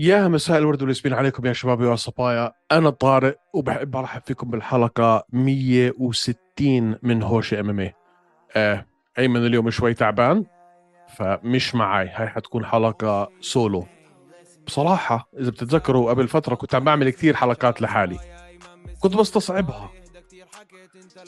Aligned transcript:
يا 0.00 0.28
مساء 0.28 0.58
الورد 0.58 0.82
والياسمين 0.82 1.14
عليكم 1.14 1.46
يا 1.46 1.52
شباب 1.52 1.82
يا 1.82 1.96
صبايا. 1.96 2.52
أنا 2.72 2.90
طارق 2.90 3.36
وبحب 3.54 3.96
أرحب 3.96 4.22
فيكم 4.26 4.50
بالحلقة 4.50 5.24
160 5.32 6.98
من 7.02 7.22
هوش 7.22 7.54
إم 7.54 7.80
إم 7.80 7.90
آه 8.56 8.86
أيمن 9.18 9.46
اليوم 9.46 9.70
شوي 9.70 9.94
تعبان 9.94 10.44
فمش 11.16 11.74
معي 11.74 12.08
هاي 12.08 12.28
حتكون 12.28 12.64
حلقة 12.66 13.28
سولو. 13.40 13.86
بصراحة 14.66 15.28
إذا 15.38 15.50
بتتذكروا 15.50 16.10
قبل 16.10 16.28
فترة 16.28 16.54
كنت 16.54 16.74
عم 16.74 16.84
بعمل 16.84 17.10
كثير 17.10 17.36
حلقات 17.36 17.82
لحالي. 17.82 18.18
كنت 19.00 19.16
بستصعبها. 19.16 19.90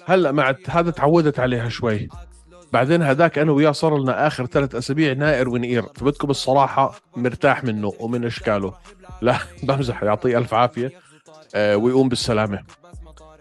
هلأ 0.07 0.33
مع 0.33 0.55
هذا 0.69 0.91
تعودت 0.91 1.41
عليها 1.41 1.69
شوي. 1.69 2.09
بعدين 2.73 3.02
هذاك 3.02 3.38
أنا 3.38 3.52
وياه 3.52 3.73
صار 3.73 3.98
لنا 3.98 4.27
آخر 4.27 4.47
ثلاث 4.47 4.74
أسابيع 4.74 5.12
نائر 5.12 5.48
ونقير 5.48 5.83
فبدكم 5.83 6.30
الصراحة 6.30 6.95
مرتاح 7.16 7.65
منه 7.65 7.92
ومن 8.01 8.24
إشكاله. 8.24 8.74
لا 9.23 9.38
بمزح 9.62 10.02
يعطيه 10.02 10.38
ألف 10.38 10.55
عافية. 10.55 10.92
آه 11.55 11.77
ويقوم 11.77 12.09
بالسلامة. 12.09 12.64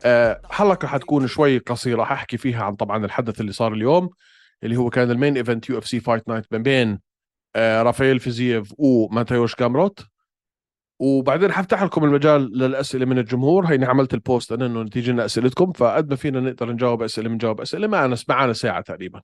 آه 0.05 0.41
حلقة 0.49 0.87
حتكون 0.87 1.27
شوي 1.27 1.57
قصيرة. 1.57 2.03
حأحكي 2.03 2.37
فيها 2.37 2.63
عن 2.63 2.75
طبعا 2.75 3.05
الحدث 3.05 3.41
اللي 3.41 3.51
صار 3.51 3.73
اليوم 3.73 4.09
اللي 4.63 4.77
هو 4.77 4.89
كان 4.89 5.11
ال 5.11 5.16
main 5.16 5.37
event 5.37 5.69
UFC 5.69 5.99
Fight 5.99 6.29
Night 6.29 6.45
ما 6.51 6.57
بين 6.57 6.99
آه 7.55 7.83
رافائيل 7.83 8.19
فيزييف 8.19 8.73
وماتيوش 8.77 9.55
غامروت. 9.55 10.08
وبعدين 10.99 11.51
حفتح 11.51 11.83
لكم 11.83 12.03
المجال 12.03 12.57
للأسئلة 12.57 13.05
من 13.05 13.19
الجمهور. 13.19 13.65
هيني 13.65 13.85
عملت 13.85 14.13
ال 14.13 14.21
post 14.21 14.51
أنا 14.51 14.65
إنه 14.65 14.89
تيجي 14.89 15.11
لنا 15.11 15.25
أسئلتكم 15.25 15.71
فقد 15.71 16.09
ما 16.09 16.15
فينا 16.15 16.39
نقدر 16.39 16.71
نجاوب 16.71 17.03
أسئلة 17.03 17.29
بنجاوب 17.29 17.61
أسئلة. 17.61 17.87
معنا 17.87 18.17
معنا 18.29 18.53
ساعة 18.53 18.81
تقريبا. 18.81 19.21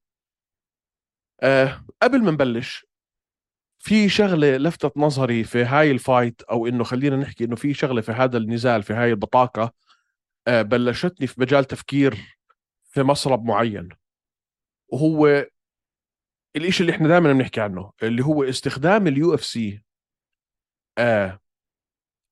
أه 1.42 1.86
قبل 2.02 2.24
ما 2.24 2.32
نبلش 2.32 2.86
في 3.80 4.10
شغلة 4.10 4.58
لفتت 4.58 4.98
نظري 4.98 5.44
في 5.44 5.64
هاي 5.64 5.92
ال 5.92 6.00
fight 6.00 6.42
أو 6.42 6.68
إنه 6.68 6.84
خلينا 6.84 7.16
نحكي 7.16 7.44
إنه 7.44 7.56
في 7.56 7.74
شغلة 7.74 8.02
في 8.02 8.12
هذا 8.12 8.38
النزال 8.38 8.84
في 8.84 8.94
هاي 8.94 9.10
البطاقة 9.12 9.74
أه 10.48 10.62
بلشتني 10.62 11.28
في 11.28 11.42
مجال 11.42 11.66
تفكير 11.66 12.38
في 12.84 13.04
مسرب 13.04 13.44
معين. 13.46 13.90
وهو 14.88 15.46
الإشي 16.56 16.82
اللي 16.84 16.92
إحنا 16.96 17.08
دائما 17.08 17.34
بنحكي 17.34 17.62
عنه 17.62 17.92
اللي 18.04 18.24
هو 18.26 18.44
استخدام 18.44 19.08
ال 19.08 19.34
UFC 19.34 19.84
آه 20.98 21.40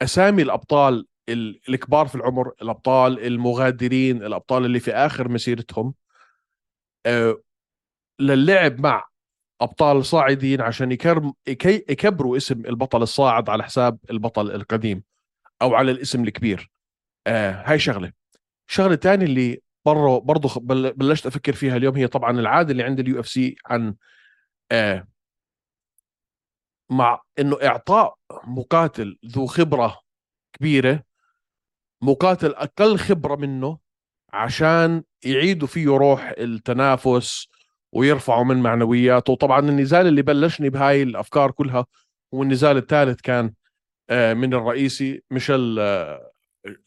أسامي 0.03 0.41
الأبطال 0.41 1.07
الكبار 1.69 2.07
في 2.07 2.15
العمر 2.15 2.53
الأبطال 2.61 3.25
المغادرين 3.25 4.23
الأبطال 4.23 4.65
اللي 4.65 4.79
في 4.79 4.91
آخر 4.91 5.29
مسيرتهم 5.29 5.93
آه، 7.05 7.41
للعب 8.19 8.79
مع 8.81 9.07
أبطال 9.61 10.05
صاعدين 10.05 10.61
عشان 10.61 10.91
يكرم 10.91 11.33
يكبروا 11.65 12.37
اسم 12.37 12.65
البطل 12.65 13.01
الصاعد 13.01 13.49
على 13.49 13.63
حساب 13.63 13.97
البطل 14.09 14.51
القديم 14.51 15.03
أو 15.61 15.75
على 15.75 15.91
الاسم 15.91 16.23
الكبير. 16.23 16.71
آه 17.27 17.51
هاي 17.51 17.79
شغلة. 17.79 18.11
شغلة 18.67 18.95
ثانية 18.95 19.25
اللي 19.25 19.61
برضه 19.85 20.19
برضه 20.19 20.49
بلشت 20.95 21.25
أفكر 21.25 21.53
فيها 21.53 21.77
اليوم 21.77 21.95
هي 21.95 22.07
طبعا 22.07 22.39
العادة 22.39 22.71
اللي 22.71 22.83
عند 22.83 22.99
ال 22.99 23.19
UFC 23.19 23.55
عن 23.65 23.95
آه 24.71 25.07
مع 26.93 27.21
إنه 27.39 27.57
إعطاء 27.63 28.15
مقاتل 28.43 29.17
ذو 29.25 29.45
خبرة 29.45 29.99
كبيرة 30.53 31.03
مقاتل 32.01 32.53
أقل 32.53 32.97
خبرة 32.97 33.35
منه 33.35 33.79
عشان 34.33 35.03
يعيدوا 35.25 35.67
فيه 35.67 35.87
روح 35.87 36.33
التنافس 36.37 37.47
ويرفعوا 37.91 38.43
من 38.43 38.57
معنوياته. 38.57 39.33
وطبعا 39.33 39.59
النزال 39.59 40.07
اللي 40.07 40.21
بلشني 40.21 40.69
بهاي 40.69 41.03
الأفكار 41.03 41.51
كلها 41.51 41.85
هو 42.33 42.43
النزال 42.43 42.77
الثالث 42.77 43.21
كان 43.21 43.53
آه، 44.09 44.33
من 44.33 44.53
الرئيسي 44.53 45.23
ميشيل 45.31 45.79
آه، 45.79 46.31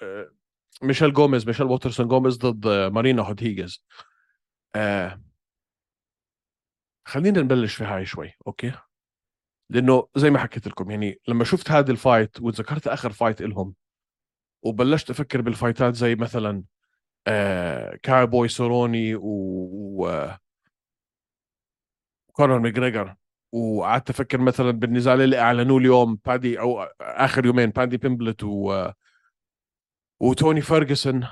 آه، 0.02 0.30
ميشيل 0.82 1.12
جوميز 1.12 1.46
ميشيل 1.46 1.66
ووترسون 1.66 2.08
جوميز 2.08 2.36
ضد 2.38 2.92
مارينا 2.92 3.22
رودريغيز 3.22 3.84
خلينا 7.04 7.40
نبلش 7.40 7.74
في 7.74 7.84
هاي 7.84 8.06
شوي 8.06 8.32
okay؟ 8.46 8.72
لأنه 9.70 10.08
زي 10.16 10.30
ما 10.30 10.38
حكيت 10.38 10.66
لكم 10.66 10.90
يعني 10.90 11.20
لما 11.28 11.44
شفت 11.44 11.70
هذه 11.70 11.90
ال 11.90 11.99
fight 11.99 12.40
وتذكرت 12.40 12.88
آخر 12.88 13.12
fight 13.12 13.42
لهم 13.42 13.74
وبلشت 14.62 15.10
أفكر 15.10 15.40
بال 15.40 15.54
fightات 15.54 15.94
زي 15.94 16.14
مثلا 16.14 16.62
آه 17.26 17.96
كاوبوي 18.02 18.48
سيروني 18.48 19.14
و, 19.14 19.22
و... 19.22 20.28
كونر 22.32 22.58
ماجريجر 22.58 23.16
وقعدت 23.52 24.10
أفكر 24.10 24.38
مثلا 24.38 24.70
بالنزال 24.70 25.20
اللي 25.20 25.38
أعلنوه 25.38 25.78
اليوم 25.78 26.18
بادي 26.26 26.60
أو 26.60 26.82
آخر 27.00 27.46
يومين 27.46 27.70
بادي 27.70 27.96
بيمبلت 27.96 28.44
و 28.44 28.90
وتوني 30.20 30.60
فيرجسون 30.60 31.26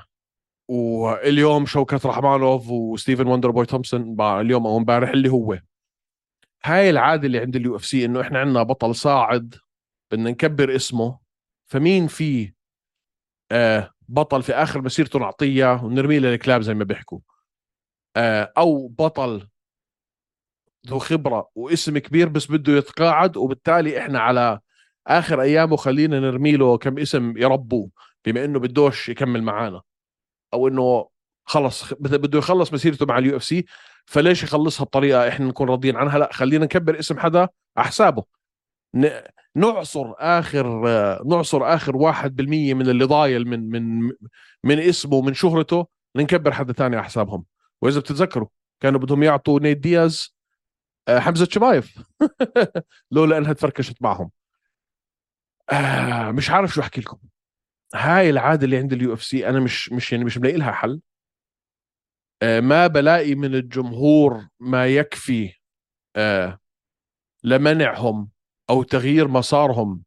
واليوم 0.67 1.65
شوكت 1.65 2.05
رحمونوف 2.05 2.69
وستيفن 2.69 3.27
وندر 3.27 3.51
بوي 3.51 3.65
تومسون 3.65 4.21
اليوم 4.21 4.67
أو 4.67 4.77
امبارح 4.77 5.09
اللي 5.09 5.29
هو. 5.29 5.59
هاي 6.65 6.89
العادة 6.89 7.27
اللي 7.27 7.39
عند 7.39 7.55
ال 7.55 7.75
UFC 7.75 8.05
إنه 8.05 8.21
إحنا 8.21 8.39
عندنا 8.39 8.63
بطل 8.63 8.95
صاعد 8.95 9.55
بدنا 10.11 10.29
نكبر 10.29 10.75
اسمه. 10.75 11.19
فمين 11.67 12.07
في 12.07 12.53
آه 13.51 13.91
بطل 14.07 14.43
في 14.43 14.53
آخر 14.53 14.81
مسيرته 14.81 15.19
نعطيه 15.19 15.83
ونرميه 15.83 16.19
للكلاب 16.19 16.61
زي 16.61 16.73
ما 16.73 16.83
بيحكوا. 16.83 17.19
آه 18.17 18.53
أو 18.57 18.87
بطل 18.87 19.47
ذو 20.87 20.99
خبرة 20.99 21.49
واسم 21.55 21.97
كبير 21.97 22.29
بس 22.29 22.51
بده 22.51 22.73
يتقاعد 22.73 23.37
وبالتالي 23.37 23.99
إحنا 23.99 24.19
على 24.19 24.59
آخر 25.07 25.41
أيامه 25.41 25.75
خلينا 25.77 26.19
نرمي 26.19 26.57
له 26.57 26.77
كم 26.77 26.99
اسم 26.99 27.37
يربوه 27.37 27.89
بما 28.25 28.45
إنه 28.45 28.59
بدوش 28.59 29.09
يكمل 29.09 29.43
معانا. 29.43 29.81
أو 30.53 30.67
إنه 30.67 31.09
خلص 31.45 31.93
بده 31.93 32.39
يخلص 32.39 32.73
مسيرته 32.73 33.05
مع 33.05 33.17
ال 33.17 33.35
UFC. 33.35 33.65
فليش 34.05 34.43
يخلصها 34.43 34.83
بطريقة 34.85 35.27
إحنا 35.27 35.45
نكون 35.47 35.69
راضيين 35.69 35.95
عنها؟ 35.95 36.19
لا 36.19 36.29
خلينا 36.33 36.65
نكبر 36.65 36.99
اسم 36.99 37.19
حدا 37.19 37.47
على 37.77 37.87
حسابه. 37.87 38.23
نعصر 39.55 40.13
آخر 40.17 40.67
نعصر 41.27 41.75
آخر 41.75 41.95
واحد 41.97 42.35
بالمية 42.35 42.73
من 42.73 42.89
اللي 42.89 43.05
ضايل 43.05 43.47
من 43.47 43.69
من 43.69 44.11
من 44.63 44.79
اسمه 44.79 45.15
ومن 45.15 45.33
شهرته 45.33 45.87
نكبر 46.15 46.51
حدا 46.51 46.73
ثاني 46.73 46.95
على 46.95 47.05
حسابهم. 47.05 47.45
وإذا 47.81 47.99
بتتذكروا 47.99 48.47
كانوا 48.79 48.99
بدهم 48.99 49.23
يعطوا 49.23 49.59
نيت 49.59 49.81
دياز 49.81 50.35
آه، 51.07 51.19
حمزة 51.19 51.47
شيماييف. 51.51 51.97
لولا 53.11 53.37
إنها 53.37 53.53
تفركشت 53.53 54.01
معهم. 54.01 54.31
آه 55.71 56.31
مش 56.31 56.49
عارف 56.49 56.73
شو 56.73 56.81
أحكي 56.81 57.01
لكم. 57.01 57.17
هاي 57.95 58.29
العادة 58.29 58.65
اللي 58.65 58.77
عند 58.77 58.93
ال 58.93 59.13
UFC 59.13 59.49
أنا 59.49 59.59
مش 59.59 59.91
مش 59.91 60.11
يعني 60.11 60.23
مش 60.25 60.37
ملاقي 60.37 60.57
لها 60.57 60.71
حل. 60.71 61.01
ما 62.43 62.87
بلاقي 62.87 63.35
من 63.35 63.55
الجمهور 63.55 64.47
ما 64.59 64.87
يكفي 64.87 65.53
آه، 66.15 66.59
لمنعهم 67.43 68.29
أو 68.69 68.83
تغيير 68.83 69.27
مسارهم 69.27 70.03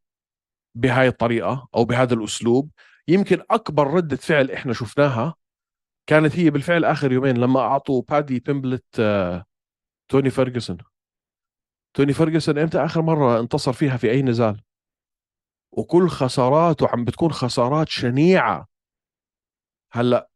بهاي 0.74 1.08
الطريقة 1.08 1.68
أو 1.74 1.84
بهذا 1.84 2.14
الأسلوب. 2.14 2.70
يمكن 3.08 3.42
أكبر 3.50 3.86
ردة 3.86 4.16
فعل 4.16 4.50
إحنا 4.50 4.72
شفناها 4.72 5.34
كانت 6.06 6.36
هي 6.36 6.50
بالفعل 6.50 6.84
آخر 6.84 7.12
يومين 7.12 7.36
لما 7.36 7.60
أعطوا 7.60 8.02
بادي 8.02 8.40
بيمبلت 8.40 9.00
آه، 9.00 9.44
توني 10.08 10.30
فيرجسون 10.30 10.78
توني 11.94 12.12
فيرجسون 12.12 12.58
إمتى 12.58 12.78
آخر 12.84 13.02
مرة 13.02 13.40
انتصر 13.40 13.72
فيها؟ 13.72 13.96
في 13.96 14.10
أي 14.10 14.22
نزال؟ 14.22 14.62
وكل 15.72 16.08
خساراته 16.08 16.88
عم 16.88 17.04
بتكون 17.04 17.32
خسارات 17.32 17.88
شنيعة. 17.88 18.68
هلأ 19.92 20.30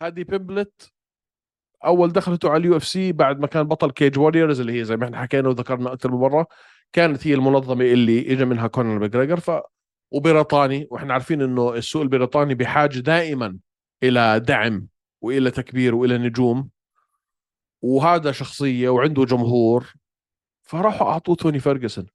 بادي 0.00 0.24
بيمبلت 0.24 0.92
أول 1.84 2.12
دخلته 2.12 2.50
على 2.50 2.60
اليو 2.60 2.76
إف 2.76 2.84
سي 2.84 3.12
بعد 3.12 3.40
ما 3.40 3.46
كان 3.46 3.62
بطل 3.62 3.90
كيج 3.90 4.18
ووريرز 4.18 4.60
اللي 4.60 4.80
هي 4.80 4.84
زي 4.84 4.96
ما 4.96 5.04
إحنا 5.04 5.18
حكينا 5.22 5.48
وذكرنا 5.48 5.92
أكثر 5.92 6.10
من 6.10 6.18
مرة 6.18 6.46
كانت 6.92 7.26
هي 7.26 7.34
المنظمة 7.34 7.84
اللي 7.84 8.32
اجى 8.32 8.44
منها 8.44 8.66
كونر 8.66 8.98
ماجريجر 8.98 9.40
ف 9.40 9.50
وبريطاني 10.10 10.88
وإحنا 10.90 11.12
عارفين 11.12 11.42
إنه 11.42 11.74
السوق 11.74 12.02
البريطاني 12.02 12.54
بحاجة 12.54 12.98
دائما 12.98 13.58
إلى 14.02 14.40
دعم 14.40 14.88
وإلى 15.20 15.50
تكبير 15.50 15.94
وإلى 15.94 16.18
نجوم. 16.18 16.70
وهذا 17.82 18.32
شخصية 18.32 18.88
وعنده 18.88 19.24
جمهور. 19.24 19.94
فراحوا 20.62 21.08
أعطوه 21.08 21.34
توني 21.34 21.60
فيرجسون 21.60 22.06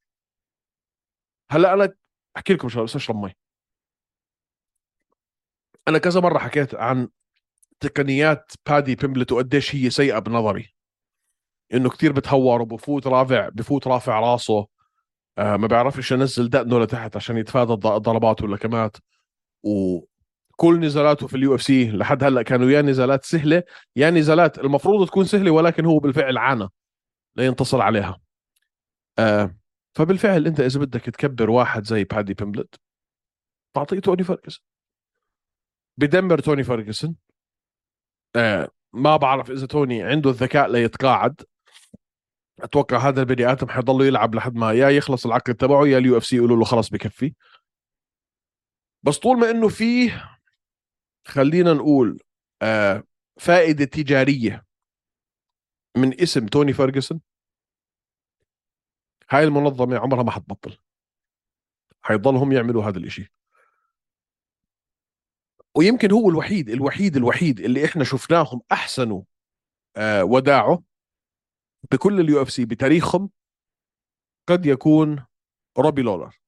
هلأ 1.51 1.73
أنا 1.73 1.93
أحكي 2.37 2.53
لكم 2.53 2.69
شغله 2.69 2.85
بس 2.85 2.95
اشرب 2.95 3.15
مي 3.15 3.35
أنا 5.87 5.97
كذا 5.97 6.19
مرة 6.21 6.39
حكيت 6.39 6.75
عن 6.75 7.09
تقنيات 7.79 8.51
بادي 8.69 8.95
بيمبلت 8.95 9.31
وقديش 9.31 9.75
هي 9.75 9.89
سيئة 9.89 10.19
بنظري. 10.19 10.73
إنه 11.73 11.89
كثير 11.89 12.11
بتهور 12.11 12.61
وبفوت 12.61 13.07
رافع 13.07 13.49
بفوت 13.49 13.87
رافع 13.87 14.19
راسه. 14.19 14.67
آه 15.37 15.57
ما 15.57 15.67
بيعرفش 15.67 16.11
ينزل 16.11 16.49
دقنه 16.49 16.79
لتحت 16.79 17.15
عشان 17.15 17.37
يتفادى 17.37 17.73
الضربات 17.73 18.41
واللكمات 18.41 18.97
وكل 19.63 20.79
نزالاته 20.79 21.27
في 21.27 21.37
اليو 21.37 21.55
إف 21.55 21.61
سي 21.63 21.91
لحد 21.91 22.23
هلأ 22.23 22.41
كانوا 22.41 22.71
يا 22.71 22.81
نزالات 22.81 23.25
سهلة 23.25 23.63
يا 23.95 24.09
نزالات 24.09 24.59
المفروض 24.59 25.07
تكون 25.07 25.25
سهلة 25.25 25.51
ولكن 25.51 25.85
هو 25.85 25.99
بالفعل 25.99 26.37
عانى 26.37 26.67
لينتصر 27.35 27.81
عليها. 27.81 28.19
آه 29.19 29.55
فبالفعل 29.95 30.47
أنت 30.47 30.59
إذا 30.59 30.79
بدك 30.79 31.01
تكبر 31.01 31.49
واحد 31.49 31.85
زي 31.85 32.03
بادي 32.03 32.33
بيمبلت 32.33 32.75
تعطيه 33.73 33.99
توني 33.99 34.23
فيرجسون 34.23 34.63
بدمر 35.97 36.39
توني 36.39 36.63
فيرجسون 36.63 37.15
آه 38.35 38.71
ما 38.93 39.17
بعرف 39.17 39.51
إذا 39.51 39.65
توني 39.65 40.03
عنده 40.03 40.29
الذكاء 40.29 40.71
ليتقاعد. 40.71 41.41
أتوقع 42.59 42.97
هذا 42.97 43.21
البني 43.21 43.51
آدم 43.51 43.67
حيضل 43.69 44.05
يلعب 44.07 44.35
لحد 44.35 44.55
ما 44.55 44.73
يا 44.73 44.89
يخلص 44.89 45.25
العقد 45.25 45.55
تبعه 45.55 45.87
يا 45.87 45.97
اليو 45.97 46.17
إف 46.17 46.25
سي 46.25 46.35
يقولوا 46.35 46.57
له 46.57 46.65
خلص 46.65 46.89
بكفي. 46.89 47.33
بس 49.03 49.17
طول 49.19 49.37
ما 49.39 49.49
إنه 49.51 49.69
فيه 49.69 50.37
خلينا 51.27 51.73
نقول 51.73 52.19
آه 52.61 53.03
فائدة 53.39 53.85
تجارية 53.85 54.65
من 55.97 56.21
اسم 56.21 56.45
توني 56.45 56.73
فيرجسون 56.73 57.21
هاي 59.29 59.43
المنظمة 59.43 59.97
عمرها 59.97 60.23
ما 60.23 60.31
حتبطل. 60.31 60.77
حيضلهم 62.01 62.51
يعملوا 62.51 62.83
هذا 62.83 62.97
الإشي. 62.97 63.33
ويمكن 65.77 66.11
هو 66.11 66.29
الوحيد 66.29 66.69
الوحيد 66.69 67.15
الوحيد 67.15 67.59
اللي 67.59 67.85
إحنا 67.85 68.03
شفناهم 68.03 68.61
أحسنوا 68.71 69.23
آه 69.97 70.23
وداعه 70.23 70.83
بكل 71.91 72.19
اليو 72.19 72.41
اف 72.41 72.49
سي 72.51 72.65
بتاريخهم 72.65 73.29
قد 74.49 74.65
يكون 74.65 75.25
روبي 75.77 76.01
لولر. 76.01 76.39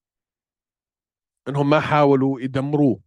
إنهم 1.47 1.69
ما 1.69 1.79
حاولوا 1.79 2.41
يدمروه 2.41 3.01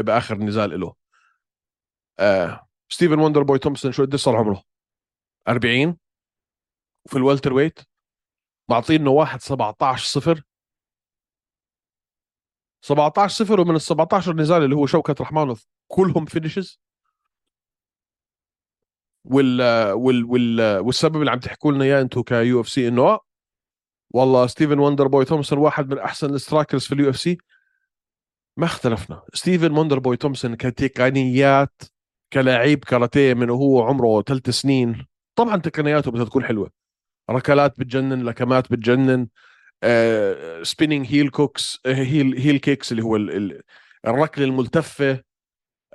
بآخر 0.00 0.34
نزال 0.38 0.80
له 0.80 0.94
آه 2.18 2.68
ستيفن 2.88 3.18
وندر 3.18 3.42
بوي 3.42 3.58
تومسون 3.58 3.92
شو 3.92 4.04
قد 4.04 4.16
صار 4.16 4.36
عمره؟ 4.36 4.62
40 5.48 5.98
وفي 7.06 7.16
ال 7.16 7.52
welterweight 7.52 7.78
معطينه 8.70 9.10
واحد 9.10 9.40
17 9.40 10.20
صفر. 10.20 10.42
17 12.82 13.44
صفر 13.44 13.60
ومن 13.60 13.74
ال 13.74 13.80
17 13.80 14.36
نزال 14.36 14.64
اللي 14.64 14.76
هو 14.76 14.86
شوكة 14.86 15.14
رحمانوف 15.20 15.66
كلهم 15.88 16.24
finishes 16.24 16.80
وال 19.24 19.62
وال 19.92 20.24
وال 20.24 20.78
والسبب 20.78 21.16
اللي 21.16 21.30
عم 21.30 21.38
تحكوا 21.38 21.72
لنا 21.72 21.84
إياه 21.84 22.00
أنتم 22.00 22.22
كيو 22.22 22.60
إف 22.60 22.68
سي 22.68 22.88
إنه 22.88 23.18
والله 24.14 24.46
ستيفن 24.46 24.78
وندر 24.78 25.06
بوي 25.06 25.24
تومسون 25.24 25.58
واحد 25.58 25.90
من 25.90 25.98
أحسن 25.98 26.34
ال 26.34 26.40
strikers 26.40 26.84
في 26.86 26.94
اليو 26.94 27.10
إف 27.10 27.16
سي. 27.16 27.38
ما 28.56 28.66
اختلفنا. 28.66 29.22
ستيفن 29.34 29.78
وندر 29.78 29.98
بوي 29.98 30.16
تومسون 30.16 30.54
كتقنيات 30.54 31.82
كلاعب 32.32 32.78
كاراتيه 32.78 33.34
من 33.34 33.50
وهو 33.50 33.82
عمره 33.82 34.22
ثلاث 34.22 34.50
سنين. 34.50 35.06
طبعا 35.34 35.56
تقنياته 35.56 36.10
بدها 36.10 36.24
تكون 36.24 36.44
حلوة. 36.44 36.70
ركلات 37.30 37.80
بتجنن 37.80 38.22
لكمات 38.22 38.72
بتجنن. 38.72 39.28
spinning 40.62 41.06
heel 41.06 41.30
kicks 41.30 41.80
heel 41.86 42.38
heel 42.38 42.56
kicks 42.58 42.92
اللي 42.92 43.02
هو 43.02 43.16
الركله 44.06 44.44
الملتفة 44.44 45.22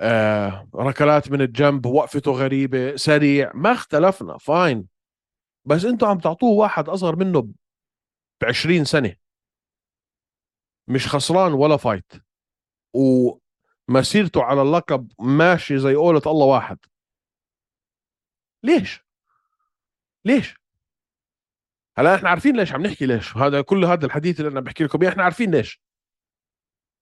آه، 0.00 0.68
ركلات 0.74 1.30
من 1.30 1.40
الجنب 1.42 1.86
وقفته 1.86 2.32
غريبة 2.32 2.96
سريع. 2.96 3.50
ما 3.54 3.72
اختلفنا 3.72 4.38
fine 4.38 4.88
بس 5.64 5.84
أنتم 5.84 6.06
عم 6.06 6.18
تعطوه 6.18 6.50
واحد 6.50 6.88
أصغر 6.88 7.16
منه 7.16 7.40
ب 8.40 8.44
20 8.48 8.84
سنة. 8.84 9.16
مش 10.88 11.08
خسران 11.08 11.52
ولا 11.52 11.76
فايت 11.76 12.12
ومسيرته 12.94 14.42
على 14.42 14.62
اللقب 14.62 15.12
ماشي 15.20 15.78
زي 15.78 15.94
قولة 15.94 16.22
الله 16.26 16.46
واحد. 16.46 16.78
ليش؟ 18.62 19.00
ليش؟ 20.24 20.54
هلا؟ 21.98 22.14
إحنا 22.14 22.30
عارفين 22.30 22.56
ليش 22.56 22.72
عم 22.72 22.82
نحكي 22.82 23.06
ليش. 23.06 23.36
هذا 23.36 23.60
كل 23.60 23.84
هذا 23.84 24.06
الحديث 24.06 24.40
اللي 24.40 24.50
أنا 24.50 24.60
بحكي 24.60 24.84
لكم 24.84 25.02
إياه 25.02 25.10
إحنا 25.10 25.22
عارفين 25.24 25.50
ليش. 25.50 25.80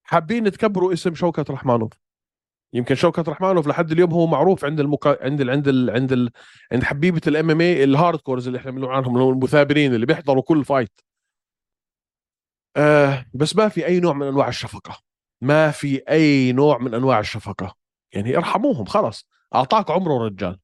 حابين 0.04 0.50
تكبروا 0.50 0.92
اسم 0.92 1.14
شوكة 1.14 1.44
رحمانوف. 1.50 1.92
يمكن 2.72 2.94
شوكة 2.94 3.24
رحمانوف 3.28 3.66
لحد 3.66 3.92
اليوم 3.92 4.12
هو 4.12 4.26
معروف 4.26 4.64
عند 4.64 4.80
المكا... 4.80 5.24
عند 5.24 5.40
ال... 5.40 5.50
عند 5.50 5.68
ال... 5.68 5.90
عند 5.90 6.12
ال... 6.12 6.30
عند 6.72 6.84
حبيبة 6.84 7.20
ال 7.26 7.32
MMA 7.32 7.50
ال 7.50 7.60
hardcores 7.60 8.46
اللي 8.46 8.58
إحنا 8.58 8.70
بنقول 8.70 8.94
عنهم 8.94 9.14
اللي 9.14 9.24
هم 9.24 9.32
المثابرين 9.32 9.94
اللي 9.94 10.06
بيحضروا 10.06 10.42
كل 10.42 10.64
fight 10.64 11.00
آه 12.76 13.26
بس 13.34 13.56
ما 13.56 13.68
في 13.68 13.86
أي 13.86 14.00
نوع 14.00 14.12
من 14.12 14.26
أنواع 14.26 14.48
الشفقة. 14.48 14.98
ما 15.40 15.70
في 15.70 16.02
أي 16.08 16.52
نوع 16.52 16.78
من 16.78 16.94
أنواع 16.94 17.20
الشفقة. 17.20 17.74
يعني 18.12 18.36
ارحموهم 18.36 18.84
خلص 18.84 19.28
أعطاك 19.54 19.90
عمره 19.90 20.24
رجال. 20.24 20.58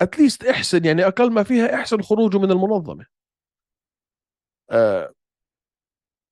at 0.00 0.13
least 0.13 0.44
إحسن 0.44 0.84
يعني 0.84 1.06
أقل 1.06 1.32
ما 1.32 1.42
فيها 1.42 1.74
إحسن 1.74 2.02
خروجه 2.02 2.38
من 2.38 2.50
المنظمة. 2.50 3.19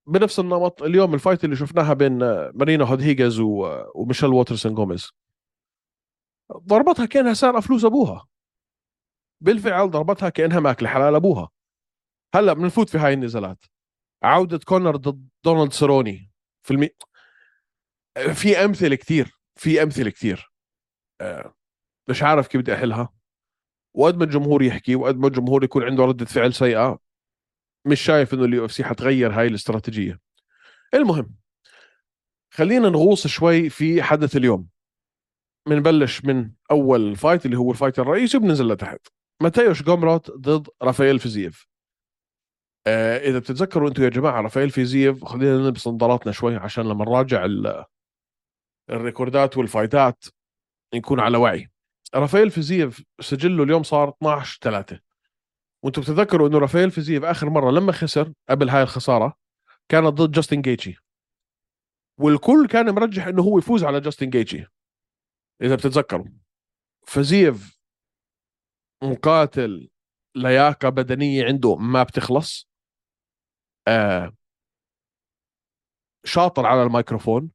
بنفس 0.07 0.39
النمط 0.39 0.83
اليوم 0.83 1.15
ال 1.15 1.20
fight 1.20 1.45
اللي 1.45 1.57
شفناها 1.57 1.95
بين 1.95 2.19
مارينا 2.55 2.85
هودهيجز 2.85 3.41
وميشيل 3.95 4.29
ووترسون 4.29 4.75
جوميز 4.75 5.11
ضربتها 6.53 7.07
كأنها 7.07 7.35
سارقه 7.35 7.61
فلوس 7.61 7.85
أبوها. 7.85 8.27
بالفعل 9.41 9.91
ضربتها 9.91 10.29
كأنها 10.29 10.61
ماكلة 10.61 10.89
حلال 10.89 11.15
أبوها. 11.15 11.49
هلأ 12.35 12.53
بنفوت 12.53 12.89
في 12.89 12.99
هاي 12.99 13.13
النزالات 13.13 13.65
عودة 14.23 14.59
كونر 14.59 14.97
ضد 14.97 15.29
دونالد 15.45 15.73
سيروني. 15.73 16.31
في 16.63 16.71
المي... 16.71 16.89
في 18.35 18.65
أمثلة 18.65 18.97
كثير 18.97 19.39
في 19.57 19.83
أمثلة 19.83 20.11
كثير 20.11 20.53
آه، 21.21 21.55
مش 22.09 22.23
عارف 22.23 22.49
كيف 22.49 22.61
بدي 22.61 22.75
أحلها. 22.75 23.09
وقد 23.95 24.17
ما 24.17 24.25
الجمهور 24.25 24.63
يحكي 24.63 24.97
وقد 24.97 25.17
ما 25.17 25.27
الجمهور 25.27 25.65
يكون 25.65 25.85
عنده 25.85 26.05
ردة 26.05 26.25
فعل 26.25 26.55
سيئة 26.55 26.99
مش 27.89 28.01
شايف 28.01 28.35
إنه 28.35 28.45
اليو 28.45 28.65
اف 28.65 28.73
سي 28.73 28.85
حتغير 28.85 29.33
هاي 29.33 29.47
الاستراتيجية. 29.47 30.21
المهم 30.95 31.35
خلينا 32.55 32.89
نغوص 32.89 33.27
شوي 33.27 33.71
في 33.71 34.03
حدث 34.03 34.37
اليوم. 34.37 34.69
بنبلش 35.69 36.25
من 36.25 36.51
أول 36.71 37.17
fight 37.17 37.47
اللي 37.47 37.59
هو 37.59 37.71
ال 37.71 37.75
fight 37.75 37.99
الرئيسي 37.99 38.37
وبننزل 38.37 38.69
لتحت. 38.69 39.07
ماتيوش 39.43 39.83
جومروت 39.83 40.31
ضد 40.31 40.69
رافائيل 40.83 41.19
فيزييف. 41.19 41.67
آه 42.87 43.19
إذا 43.19 43.39
بتتذكروا 43.39 43.89
أنتم 43.89 44.03
يا 44.03 44.09
جماعة 44.09 44.41
رافائيل 44.41 44.71
فيزييف 44.71 45.25
خلينا 45.25 45.57
نلبس 45.57 45.89
نظاراتنا 45.89 46.33
شوي 46.33 46.57
عشان 46.57 46.85
لما 46.89 47.05
نراجع 47.05 47.47
ال 48.91 48.99
record 48.99 49.48
ات 49.49 49.57
وال 49.57 49.74
fight 49.74 50.16
ات 50.16 50.25
نكون 50.95 51.21
على 51.21 51.39
وعي. 51.39 51.71
رافائيل 52.15 52.51
فيزييف 52.51 53.03
سجله 53.21 53.63
اليوم 53.65 53.83
صار 53.83 54.09
12 54.09 54.59
3 54.63 55.01
وأنتم 55.83 56.03
بتتذكروا 56.03 56.49
إنه 56.49 56.59
رافائيل 56.59 56.91
فيزييف 56.91 57.25
آخر 57.25 57.51
مرة 57.51 57.71
لما 57.71 57.93
خسر 57.93 58.33
قبل 58.49 58.69
هاي 58.69 58.83
الخسارة 58.83 59.37
كانت 59.89 60.07
ضد 60.07 60.31
جاستن 60.31 60.63
جيتشي. 60.63 60.97
والكل 62.21 62.67
كان 62.71 62.95
مرجح 62.95 63.27
إنه 63.27 63.43
هو 63.43 63.59
يفوز 63.59 63.85
على 63.85 64.01
جاستن 64.01 64.31
جيتشي 64.31 64.67
إذا 65.63 65.75
بتتذكروا. 65.75 66.27
فزيف 67.07 67.79
مقاتل 69.03 69.91
لياقة 70.37 70.89
بدنية 70.89 71.45
عنده 71.45 71.77
ما 71.77 72.03
بتخلص. 72.03 72.69
آه 73.89 74.33
شاطر 76.25 76.67
على 76.67 76.83
الميكروفون 76.83 77.51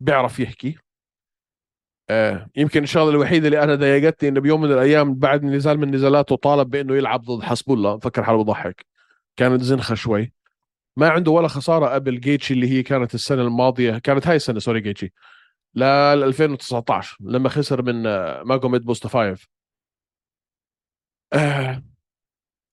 بيعرف 0.00 0.40
يحكي. 0.40 0.78
آه 2.10 2.50
يمكن 2.56 2.82
الشغله 2.82 3.10
الوحيده 3.10 3.46
اللي 3.46 3.62
أنا 3.62 3.74
ضايقتني 3.74 4.28
إنه 4.28 4.40
بيوم 4.40 4.60
من 4.60 4.72
الأيام 4.72 5.14
بعد 5.14 5.44
نزال 5.44 5.78
من 5.78 5.90
نزالاته 5.94 6.36
طالب 6.36 6.70
بإنه 6.70 6.96
يلعب 6.96 7.22
ضد 7.22 7.42
حسب 7.42 7.72
الله. 7.72 7.98
فكر 7.98 8.22
حاله 8.24 8.44
بضحك 8.44 8.86
كانت 9.36 9.62
زنخة 9.62 9.94
شوي. 9.94 10.32
ما 10.96 11.08
عنده 11.08 11.30
ولا 11.30 11.48
خسارة 11.48 11.86
قبل 11.86 12.20
جيتشي 12.20 12.54
اللي 12.54 12.68
هي 12.70 12.82
كانت 12.82 13.14
السنة 13.14 13.42
الماضية. 13.42 13.98
كانت 13.98 14.26
هاي 14.26 14.36
السنة 14.36 14.58
سوري 14.58 14.80
جيتشي. 14.80 15.12
ل 15.74 15.82
2019 15.82 17.16
لما 17.20 17.48
خسر 17.48 17.82
من 17.82 18.06
آه، 18.06 18.42
ماجوميد 18.42 18.84
بوستافايف. 18.84 19.48
آه 21.32 21.82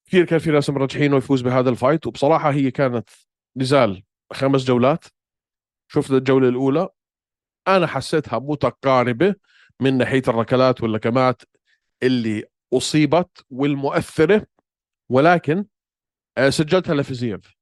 كثير 0.07 0.25
كان 0.25 0.39
في 0.39 0.51
ناس 0.51 0.69
مرجحينه 0.69 1.17
يفوز 1.17 1.41
بهذا 1.41 1.69
ال 1.69 1.75
fight. 1.75 2.07
وبصراحة 2.07 2.51
هي 2.51 2.71
كانت 2.71 3.09
نزال 3.57 4.03
خمس 4.33 4.65
جولات. 4.65 5.05
شفت 5.87 6.11
الجولة 6.11 6.49
الأولى. 6.49 6.89
أنا 7.67 7.87
حسيتها 7.87 8.39
متقاربة 8.39 9.35
من 9.79 9.97
ناحية 9.97 10.21
الركلات 10.27 10.83
واللكمات 10.83 11.41
اللي 12.03 12.43
أصيبت 12.73 13.45
والمؤثرة 13.49 14.45
ولكن 15.09 15.65
آه، 16.37 16.49
سجلتها 16.49 16.95
لفيزييف. 16.95 17.57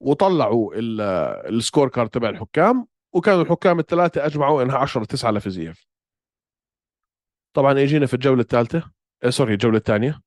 وطلعوا 0.00 0.72
ال 1.48 1.88
scorecard 1.88 2.08
تبع 2.10 2.28
الحكام 2.28 2.86
وكانوا 3.12 3.42
الحكام 3.42 3.78
الثلاثة 3.78 4.26
أجمعوا 4.26 4.62
إنها 4.62 4.78
10 4.78 5.04
9 5.04 5.30
لفيزييف. 5.30 5.86
طبعا 7.56 7.72
اجينا 7.72 8.06
في 8.06 8.14
الجولة 8.14 8.40
الثالثة 8.40 8.90
آه 9.24 9.30
sorry 9.30 9.52
الجولة 9.52 9.76
الثانية. 9.76 10.20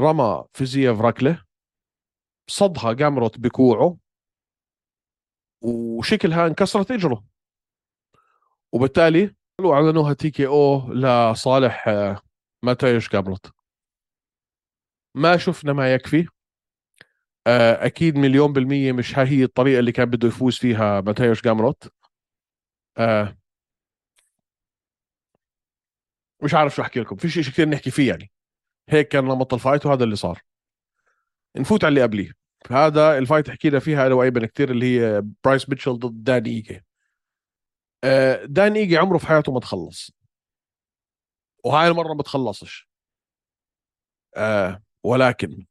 رمى 0.00 0.44
فيزييف 0.54 1.00
ركلة 1.00 1.44
صدها 2.50 2.92
جامروت 2.92 3.38
بكوعه. 3.38 3.96
وشكلها 5.60 6.46
انكسرت 6.46 6.90
إجره. 6.90 7.24
وبالتالي 8.72 9.34
أعلنوها 9.64 10.12
TKO 10.12 10.92
لصالح 10.92 11.88
آه، 11.88 12.20
ماتيوش 12.62 13.08
جامروت 13.10 13.46
ما 15.14 15.36
شفنا 15.36 15.72
ما 15.72 15.94
يكفي. 15.94 16.28
آه، 17.46 17.86
أكيد 17.86 18.16
مليون 18.16 18.52
بالمية 18.52 18.92
مش 18.92 19.18
هاي 19.18 19.26
هي 19.26 19.44
الطريقة 19.44 19.78
اللي 19.80 19.92
كان 19.92 20.04
بده 20.10 20.28
يفوز 20.28 20.58
فيها 20.58 21.00
ماتيوش 21.00 21.42
جامروت 21.42 21.92
آه 22.98 23.36
مش 26.42 26.54
عارف 26.54 26.74
شو 26.74 26.82
أحكي 26.82 27.00
لكم. 27.00 27.16
في 27.16 27.28
شيء 27.28 27.42
كثير 27.42 27.68
نحكي 27.68 27.90
فيه 27.90 28.08
يعني. 28.08 28.30
هيك 28.88 29.08
كان 29.08 29.24
نمط 29.24 29.54
ال 29.54 29.59
fight 29.59 29.86
وهذا 29.86 30.04
اللي 30.04 30.16
صار. 30.16 30.40
نفوت 31.56 31.84
على 31.84 31.88
اللي 31.90 32.02
قبليه. 32.02 32.39
هذا 32.70 33.18
ال 33.18 33.23
fight 33.23 33.50
حكينا 33.50 33.78
فيها 33.78 34.06
أنا 34.06 34.14
وأيمن 34.14 34.46
كثير 34.46 34.70
اللي 34.70 35.00
هي 35.00 35.22
برايس 35.44 35.68
ميتشل 35.68 35.98
ضد 35.98 36.24
دان 36.24 36.44
إيجي. 36.44 36.84
آه 38.04 38.44
دان 38.44 38.74
إيجي 38.74 38.96
عمره 38.96 39.18
في 39.18 39.26
حياته 39.26 39.52
ما 39.52 39.60
تخلص. 39.60 40.10
وهاي 41.64 41.88
المرة 41.88 42.14
ما 42.14 42.22
تخلصش. 42.22 42.88
آه 44.36 44.82
ولكن 45.04 45.66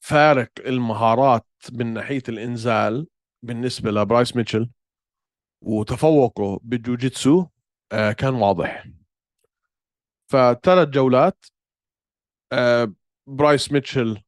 فارق 0.00 0.50
المهارات 0.58 1.46
من 1.72 1.94
ناحية 1.94 2.22
الإنزال 2.28 3.06
بالنسبة 3.42 3.90
لبرايس 3.90 4.36
ميتشل 4.36 4.70
وتفوقه 5.60 6.60
بالجوجيتسو 6.62 7.46
آه 7.92 8.12
كان 8.12 8.34
واضح. 8.34 8.86
فثلاث 10.26 10.88
جولات 10.88 11.44
برايس 13.26 13.72
ميتشل 13.72 14.22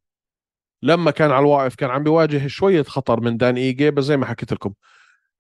لما 0.83 1.11
كان 1.11 1.31
على 1.31 1.41
الواقف 1.41 1.75
كان 1.75 1.91
عم 1.91 2.03
بيواجه 2.03 2.47
شوية 2.47 2.83
خطر 2.83 3.21
من 3.21 3.37
دان 3.37 3.57
إيجي 3.57 3.91
بس 3.91 4.05
زي 4.05 4.17
ما 4.17 4.27
حكيت 4.27 4.53
لكم. 4.53 4.73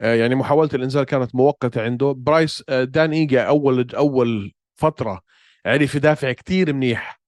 آه 0.00 0.14
يعني 0.14 0.35
محاولة 0.35 0.70
الانزال 0.75 1.04
كانت 1.04 1.35
مؤقتة 1.35 1.82
عنده. 1.82 2.12
برايس 2.12 2.64
آه 2.68 2.85
دان 2.85 3.12
إيجي 3.12 3.40
أول 3.40 3.87
أول 3.94 4.52
فترة 4.76 5.20
عرف 5.66 5.94
يدافع 5.94 6.32
كتير 6.32 6.73
منيح 6.73 7.20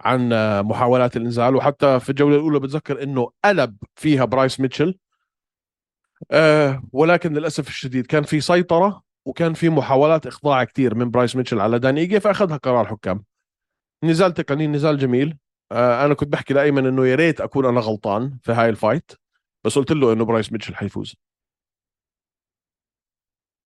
عن 0.00 0.28
محاولات 0.64 1.16
الانزال 1.16 1.56
وحتى 1.56 2.00
في 2.00 2.10
الجولة 2.10 2.36
الأولى 2.36 2.60
بتذكر 2.60 3.02
إنه 3.02 3.30
قلب 3.44 3.76
فيها 3.96 4.24
برايس 4.24 4.60
ميتشل. 4.60 4.98
آه 6.30 6.82
ولكن 6.92 7.32
للأسف 7.34 7.68
الشديد 7.68 8.06
كان 8.06 8.22
في 8.22 8.40
سيطرة 8.40 9.02
وكان 9.24 9.54
في 9.54 9.68
محاولات 9.68 10.26
اخضاع 10.26 10.64
كثير 10.64 10.94
من 10.94 11.10
برايس 11.10 11.36
ميتشل 11.36 11.60
على 11.60 11.78
دان 11.78 11.98
إيجي 11.98 12.20
فأخذها 12.20 12.56
قرار 12.56 12.86
حكام. 12.86 13.24
نزال 14.04 14.34
تقني 14.34 14.66
نزال 14.66 14.98
جميل. 14.98 15.28
آه 15.28 15.36
أنا 15.72 16.14
كنت 16.14 16.28
بحكي 16.28 16.54
لأيمن 16.54 16.86
إنه 16.86 17.06
يا 17.06 17.14
ريت 17.14 17.40
أكون 17.40 17.66
أنا 17.66 17.80
غلطان 17.80 18.38
في 18.42 18.52
هاي 18.52 18.68
ال 18.68 18.75
fight 18.75 19.12
بس 19.64 19.78
قلت 19.78 19.90
له 19.92 20.12
إنه 20.12 20.24
برايس 20.24 20.52
ميتشل 20.52 20.74
حيفوز. 20.74 21.16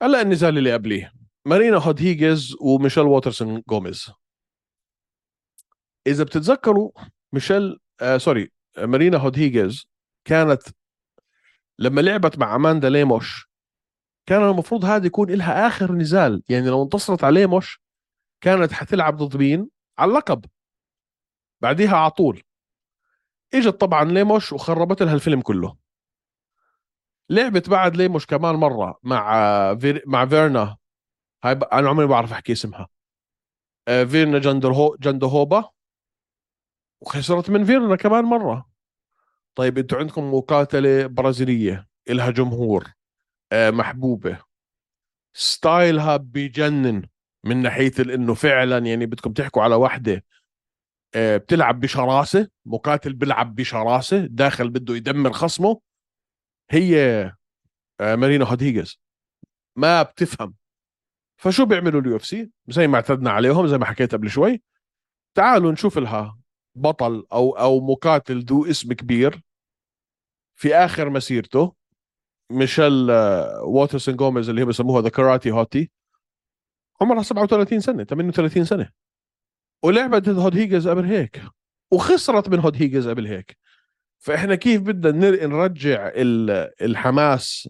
هلأ 0.03 0.23
النزال 0.23 0.59
اللي 0.59 0.73
قبليه. 0.73 1.13
مارينا 1.47 1.77
هودهيجز 1.79 2.57
وميشيل 2.61 3.03
ووترسون 3.03 3.63
جوميز 3.69 4.11
إذا 6.07 6.25
بتتذكروا 6.25 6.91
ميشيل 7.33 7.79
آه 8.01 8.19
sorry 8.19 8.53
مارينا 8.79 9.19
هودهيجز 9.19 9.87
كانت 10.25 10.63
لما 11.79 12.01
لعبت 12.01 12.39
مع 12.39 12.57
أماندا 12.57 12.89
ليموش 12.89 13.49
كان 14.27 14.43
المفروض 14.43 14.85
هذا 14.85 15.07
يكون 15.07 15.31
لها 15.31 15.67
آخر 15.67 15.93
نزال. 15.93 16.43
يعني 16.49 16.67
لو 16.69 16.83
انتصرت 16.83 17.25
على 17.25 17.41
ليموش 17.41 17.81
كانت 18.41 18.73
حتلعب 18.73 19.17
ضد 19.17 19.37
مين؟ 19.37 19.69
على 19.99 20.09
اللقب. 20.09 20.45
بعديها 21.61 21.97
على 21.97 22.11
طول. 22.11 22.43
إجت 23.55 23.81
طبعا 23.81 24.05
ليموش 24.05 24.53
وخربت 24.53 25.03
لها 25.03 25.15
الفيلم 25.15 25.41
كله. 25.41 25.77
لعبت 27.31 27.71
بعد 27.71 27.97
ليموش 27.97 28.27
كمان 28.27 28.55
مرة 28.55 28.99
مع 29.03 29.75
فير... 29.75 30.03
مع 30.07 30.27
فيرنا. 30.27 30.77
هاي 31.45 31.55
ب... 31.55 31.65
أنا 31.65 31.89
عمري 31.89 32.07
ما 32.07 32.11
بعرف 32.11 32.33
أحكي 32.33 32.53
اسمها. 32.53 32.89
آه، 33.89 34.05
فيرنا 34.05 34.39
جندرهو 34.39 34.97
جندهوبا. 35.01 35.71
وخسرت 37.01 37.51
من 37.51 37.65
فيرنا 37.65 37.97
كمان 37.97 38.25
مرة. 38.25 38.69
طيب 39.55 39.79
أنتوا 39.79 39.99
عندكم 39.99 40.35
مقاتلة 40.35 41.07
برازيلية 41.07 41.89
إلها 42.11 42.31
جمهور 42.31 42.93
آه، 43.53 43.71
محبوبة. 43.71 44.39
style 45.35 46.03
ها 46.03 46.17
بجنن 46.17 47.09
من 47.45 47.63
ناحية 47.63 47.93
إنه 47.99 48.35
فعلا 48.35 48.79
يعني 48.79 49.07
بدكم 49.07 49.33
تحكوا 49.33 49.63
على 49.63 49.75
وحدة 49.75 50.25
بتلعب 51.17 51.81
بشراسة 51.81 52.49
مقاتل 52.67 53.13
بيلعب 53.13 53.55
بشراسة 53.55 54.27
داخل 54.27 54.71
بده 54.71 54.97
يدمر 54.97 55.33
خصمه. 55.33 55.81
هي 56.71 56.97
آه، 58.01 58.15
مارينا 58.15 58.45
هوديجز 58.45 59.01
ما 59.77 60.03
بتفهم. 60.03 60.55
فشو 61.37 61.65
بيعملوا 61.67 62.01
ال 62.01 62.17
UFC؟ 62.17 62.51
زي 62.69 62.87
ما 62.87 62.97
اعتدنا 62.97 63.31
عليهم 63.31 63.67
زي 63.67 63.79
ما 63.79 63.85
حكيت 63.85 64.15
قبل 64.15 64.31
شوي. 64.31 64.63
تعالوا 65.35 65.73
نشوف 65.73 65.99
لها 65.99 66.39
بطل 66.75 67.27
أو 67.33 67.59
أو 67.59 67.81
مقاتل 67.81 68.45
ذو 68.45 68.67
اسم 68.67 68.93
كبير 68.93 69.41
في 70.55 70.75
آخر 70.75 71.11
مسيرته. 71.11 71.75
ميشيل 72.53 73.11
ووترسون 73.63 74.17
جوميز 74.17 74.49
اللي 74.49 74.61
هي 74.61 74.65
بسموها 74.65 75.03
The 75.03 75.09
Karate 75.09 75.51
Hottie 75.51 75.91
عمرها 77.01 77.23
37 77.23 77.81
سنة 77.81 78.05
38 78.05 78.65
سنة. 78.65 78.91
ولعبت 79.87 80.29
هود 80.29 80.57
هيجز 80.57 80.89
قبل 80.89 81.05
هيك 81.05 81.43
وخسرت 81.91 82.49
من 82.49 82.59
هود 82.59 82.77
هيجز 82.77 83.09
قبل 83.09 83.27
هيك. 83.27 83.57
فإحنا 84.19 84.55
كيف 84.55 84.83
بدنا 84.83 85.47
نرجع 85.47 86.11
الحماس 86.81 87.69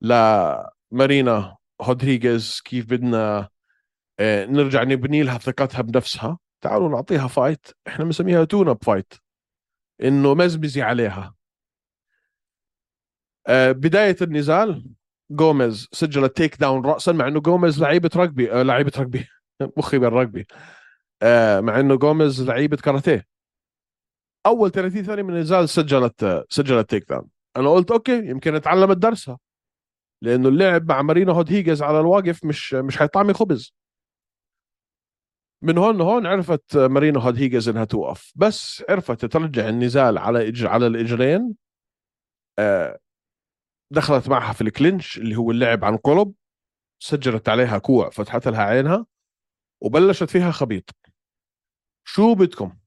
لمارينا 0.00 1.56
هودريغيز 1.80 2.60
كيف 2.64 2.86
بدنا 2.86 3.48
آه، 4.18 4.46
نرجع 4.46 4.82
نبني 4.82 5.22
لها 5.22 5.38
ثقتها 5.38 5.82
بنفسها؟ 5.82 6.38
تعالوا 6.60 6.88
نعطيها 6.88 7.28
fight 7.28 7.66
إحنا 7.86 8.04
بنسميها 8.04 8.44
tune-up 8.44 8.84
fight 8.84 9.14
إنه 10.02 10.34
مزمزي 10.34 10.82
عليها. 10.82 11.34
آه، 13.46 13.72
بداية 13.72 14.16
النزال 14.22 14.84
جوميز 15.30 15.88
سجلت 15.92 16.36
takedown 16.36 16.86
راسا 16.86 17.12
مع 17.12 17.28
إنه 17.28 17.40
جوميز 17.40 17.80
لعيبة 17.80 18.10
رجبي 18.16 18.52
آه، 18.52 18.62
لعيبة 18.62 18.92
رجبي. 18.98 19.26
مخي 19.76 19.98
بالرجبي. 19.98 20.46
مع 21.60 21.80
إنه 21.80 21.96
جوميز 21.96 22.42
لعيبة 22.42 22.76
كاراتيه. 22.76 23.26
أول 24.46 24.70
30 24.70 25.02
ثانية 25.02 25.22
من 25.22 25.34
النزال 25.34 25.68
سجلت 25.68 26.44
سجلت 26.50 26.90
takedown 26.90 27.28
أنا 27.56 27.70
قلت 27.70 27.90
okay 27.90 28.28
يمكن 28.28 28.54
اتعلمت 28.54 28.96
درسها 28.96 29.38
لأنه 30.22 30.48
اللعب 30.48 30.88
مع 30.88 31.02
مارينا 31.02 31.32
هودهيجز 31.32 31.82
على 31.82 32.00
الواقف 32.00 32.44
مش 32.44 32.74
مش 32.74 32.98
حيطعمي 32.98 33.32
خبز. 33.32 33.74
من 35.62 35.78
هون 35.78 35.98
لهون 35.98 36.26
عرفت 36.26 36.76
مارينا 36.76 37.20
هودهيجز 37.20 37.68
إنها 37.68 37.84
توقف. 37.84 38.32
بس 38.36 38.84
عرفت 38.88 39.24
ترجع 39.24 39.68
النزال 39.68 40.18
على 40.18 40.48
إجر 40.48 40.68
على 40.68 40.86
الإجرين. 40.86 41.54
آه، 42.58 42.98
دخلت 43.92 44.28
معها 44.28 44.52
في 44.52 44.60
ال 44.60 44.68
clinch 44.68 45.18
اللي 45.18 45.36
هو 45.36 45.50
اللعب 45.50 45.84
عن 45.84 45.96
قلب. 45.96 46.32
سجلت 47.02 47.48
عليها 47.48 47.78
كوع 47.78 48.10
فتحت 48.10 48.48
لها 48.48 48.62
عينها. 48.62 49.06
وبلشت 49.82 50.30
فيها 50.30 50.50
خبيط. 50.50 50.90
شو 52.04 52.34
بدكم؟ 52.34 52.78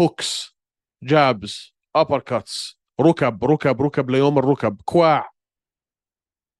hooks 0.00 0.56
jabs 1.02 1.74
uppercuts 1.96 2.80
ركب 3.00 3.44
ركب 3.44 3.82
ركب 3.82 4.10
ليوم 4.10 4.38
الركب 4.38 4.80
كواع. 4.84 5.30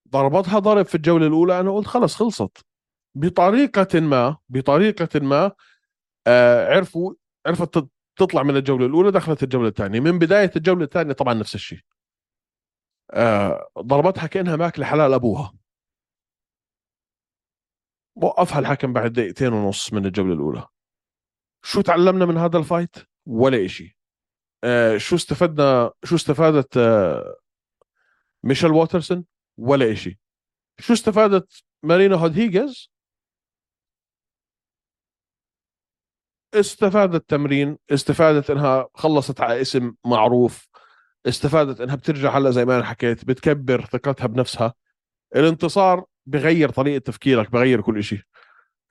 ضربتها 0.09 0.59
ضرب 0.59 0.87
في 0.87 0.95
الجولة 0.95 1.26
الأولى 1.26 1.61
أنا 1.61 1.71
قلت 1.71 1.87
خلص 1.87 2.16
خلصت. 2.16 2.66
بطريقة 3.14 4.00
ما 4.00 4.37
بطريقة 4.49 5.21
ما 5.21 5.52
آه 6.26 6.76
عرفوا 6.76 7.14
عرفت 7.47 7.87
تطلع 8.16 8.42
من 8.42 8.57
الجولة 8.57 8.87
الأولى 8.87 9.11
دخلت 9.11 9.42
الجولة 9.42 9.68
الثانية. 9.68 10.00
من 10.00 10.18
بداية 10.18 10.50
الجولة 10.57 10.85
الثانية 10.85 11.12
طبعا 11.12 11.35
نفس 11.35 11.54
الشيء. 11.54 11.80
آه 13.11 13.71
ضربتها 13.78 14.26
كأنها 14.26 14.57
ماكلة 14.57 14.87
حلال 14.87 15.12
أبوها. 15.14 15.54
وقفها 18.16 18.59
الحكم 18.59 18.92
بعد 18.92 19.12
دقيقتين 19.12 19.52
ونص 19.52 19.92
من 19.92 20.07
الجولة 20.07 20.35
الأولى. 20.35 20.66
شو 21.62 21.81
تعلمنا 21.81 22.27
من 22.27 22.37
هذا 22.37 22.59
ال 22.59 22.64
fight؟ 22.64 22.97
ولا 23.27 23.67
شيء 23.67 23.91
آه 24.65 24.99
شو 24.99 25.17
استفدنا 25.17 25.93
شو 26.05 26.17
استفادت 26.17 26.77
آه 26.77 27.37
ميشيل 28.45 28.71
ووترسون 28.71 29.25
ولا 29.57 29.95
شيء 29.95 30.17
شو 30.79 30.93
استفادت 30.93 31.62
مارينا 31.83 32.17
هودهيجز 32.17 32.91
استفادت 36.55 37.31
تمرين 37.31 37.79
استفادت 37.91 38.50
إنها 38.50 38.88
خلصت 38.95 39.41
على 39.41 39.61
اسم 39.61 39.95
معروف 40.07 40.69
استفادت 41.27 41.81
إنها 41.81 41.95
بترجع 41.95 42.38
هلأ 42.38 42.50
زي 42.50 42.65
ما 42.65 42.77
أنا 42.77 42.85
حكيت 42.85 43.25
بتكبر 43.25 43.85
ثقتها 43.85 44.27
بنفسها. 44.27 44.75
الانتصار 45.37 46.05
بغير 46.27 46.71
طريقة 46.71 46.99
تفكيرك 46.99 47.50
بغير 47.50 47.81
كل 47.81 48.05
شيء 48.05 48.21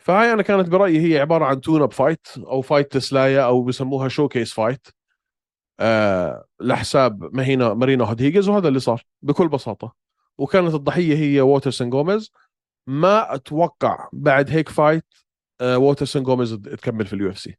فهاي 0.07 0.33
أنا 0.33 0.43
كانت 0.43 0.69
برأيي 0.69 1.13
هي 1.13 1.19
عبارة 1.19 1.45
عن 1.45 1.61
tune-up 1.61 1.91
fight 1.91 2.27
أو 2.37 2.61
fight 2.61 2.91
تسلاية 2.91 3.41
أو 3.45 3.63
بسموها 3.63 4.07
شو 4.07 4.27
case 4.27 4.53
fight 4.53 4.87
آه 5.79 6.45
لحساب 6.59 7.35
مهينا 7.35 7.73
مارينا 7.73 8.05
هودهيجز 8.05 8.49
وهذا 8.49 8.67
اللي 8.67 8.79
صار 8.79 9.03
بكل 9.21 9.47
بساطة. 9.47 9.95
وكانت 10.37 10.73
الضحية 10.73 11.15
هي 11.15 11.41
ووترسون 11.41 11.89
جوميز 11.89 12.31
ما 12.87 13.35
أتوقع 13.35 14.09
بعد 14.13 14.49
هيك 14.49 14.69
fight 14.69 15.05
آه 15.61 15.77
ووترسون 15.77 16.23
جوميز 16.23 16.53
تكمل 16.53 17.05
في 17.05 17.13
ال 17.13 17.29
UFC 17.29 17.57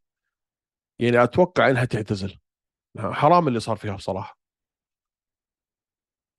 يعني 0.99 1.23
أتوقع 1.23 1.71
إنها 1.71 1.85
تعتزل. 1.85 2.39
حرام 2.99 3.49
اللي 3.49 3.61
صار 3.61 3.77
فيها 3.77 3.97
بصراحة. 3.97 4.39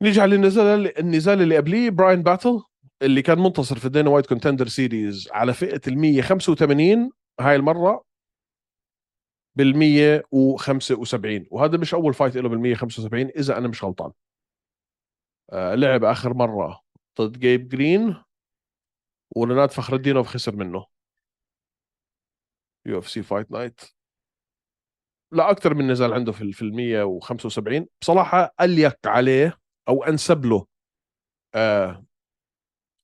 نيجي 0.01 0.22
على 0.22 0.36
النزال 0.36 1.00
النزال 1.00 1.42
اللي 1.42 1.58
قبليه 1.58 1.89
براين 1.89 2.24
باتل 2.24 2.62
اللي 3.01 3.22
كان 3.22 3.39
منتصر 3.39 3.79
في 3.79 3.86
ال 3.86 3.90
Dana 3.90 4.10
White 4.10 4.25
Contender 4.25 4.68
Series 4.68 5.29
على 5.32 5.53
فئة 5.53 5.82
ال 5.88 5.98
185 5.98 7.12
هاي 7.39 7.56
المرة 7.56 8.03
بال 9.56 9.77
175 9.77 11.46
وهذا 11.51 11.77
مش 11.77 11.94
أول 11.94 12.13
fight 12.13 12.36
له 12.38 12.50
بال 12.50 12.60
175 12.60 13.25
إذا 13.25 13.58
أنا 13.58 13.68
مش 13.68 13.84
غلطان. 13.84 14.12
آه 15.51 15.75
لعب 15.75 16.03
آخر 16.03 16.34
مرة 16.34 16.82
ضد 17.22 17.39
جيب 17.39 17.68
جرين 17.70 18.24
ورينات 19.36 19.72
فخر 19.72 19.96
الدينوف 19.96 20.27
خسر 20.27 20.56
منه. 20.56 20.86
UFC 22.86 23.24
Fight 23.24 23.51
Night 23.51 23.82
لا 25.32 25.51
أكثر 25.51 25.74
من 25.74 25.91
نزال 25.91 26.13
عنده 26.13 26.32
في 26.32 26.51
في 26.53 26.62
ال 26.62 26.75
175 26.75 27.88
بصراحة 28.01 28.53
أليق 28.62 29.08
عليه 29.08 29.58
أو 29.88 30.03
أنسب 30.03 30.46
له 30.46 30.65
آه 31.56 32.06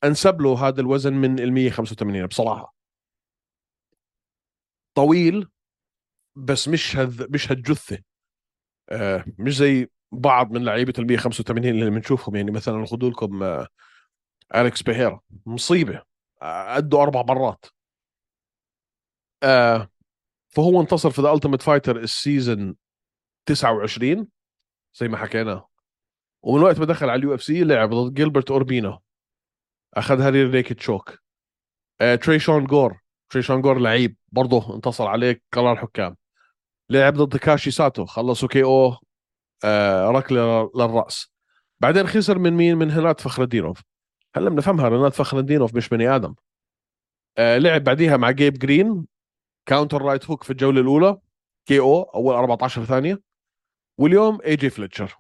أنسب 0.06 0.42
له 0.42 0.68
هذا 0.68 0.82
الوزن 0.82 1.14
من 1.14 1.40
ال 1.40 1.54
185 1.54 2.26
بصراحة. 2.28 2.76
طويل 4.96 5.48
بس 6.36 6.68
مش 6.68 6.96
هذ 6.96 7.32
مش 7.32 7.52
هالجثة. 7.52 8.00
آه 8.90 9.26
مش 9.40 9.58
زي 9.58 9.90
بعض 10.12 10.52
من 10.52 10.66
لعيبة 10.66 10.94
ال 11.00 11.08
185 11.08 11.70
اللي 11.70 11.90
بنشوفهم 11.90 12.36
يعني 12.36 12.52
مثلا 12.52 12.86
خذوا 12.86 13.10
لكم 13.10 13.44
آه 13.44 13.68
أليكس 14.56 14.84
بيهيرا 14.84 15.22
مصيبة. 15.46 16.04
آه 16.42 16.78
أدوا 16.78 17.02
أربع 17.04 17.22
مرات. 17.24 17.66
آه 19.44 19.90
فهو 20.50 20.82
انتصر 20.82 21.10
في 21.12 21.22
The 21.22 21.34
Ultimate 21.34 21.62
Fighter 21.62 21.98
ال 21.98 22.09
season 22.09 22.76
29 23.46 24.28
زي 24.96 25.08
ما 25.08 25.18
حكينا. 25.18 25.66
ومن 26.44 26.64
وقت 26.64 26.80
ما 26.80 26.86
دخل 26.86 27.10
على 27.10 27.20
ال 27.20 27.36
UFC 27.36 27.64
لعب 27.64 27.94
ضد 27.94 28.14
جيلبرت 28.14 28.52
أوربينا 28.52 29.00
أخذها 29.98 30.30
rear 30.30 30.52
naked 30.52 30.80
choke 30.80 31.20
آه 32.02 32.16
تري 32.16 32.40
شون 32.40 32.66
جور 32.66 33.00
تري 33.30 33.42
شون 33.42 33.62
جور 33.62 33.80
لعيب 33.80 34.18
برضه 34.32 34.76
انتصر 34.76 35.08
عليه 35.08 35.42
قرار 35.52 35.76
حكام 35.76 36.16
لعب 36.90 37.14
ضد 37.14 37.38
تاكاشي 37.38 37.72
ساتو. 37.72 38.06
خلصوا 38.06 38.50
KO 38.50 38.96
آه 39.64 40.10
ركلة 40.12 40.72
للرأس. 40.76 41.32
بعدين 41.80 42.08
خسر 42.08 42.40
من 42.40 42.54
مين؟ 42.54 42.78
من 42.78 42.92
هنات 42.92 43.22
فخردينوف 43.22 43.82
هلا 44.36 44.50
بنفهمها 44.50 44.90
رنات 44.90 45.14
فخردينوف 45.14 45.76
مش 45.76 45.90
بني 45.90 46.10
آدم. 46.16 46.36
آه 47.38 47.58
لعب 47.58 47.84
بعديها 47.84 48.18
مع 48.18 48.32
جيب 48.32 48.54
جرين 48.54 49.06
counter 49.66 50.02
right 50.02 50.26
hook 50.26 50.44
في 50.44 50.50
الجولة 50.52 50.82
الأولى. 50.82 51.18
KO 51.66 52.02
أول 52.04 52.36
14 52.36 52.86
ثانية. 52.86 53.22
واليوم 53.98 54.42
اي 54.46 54.56
جي 54.56 54.70
فليتشر 54.70 55.18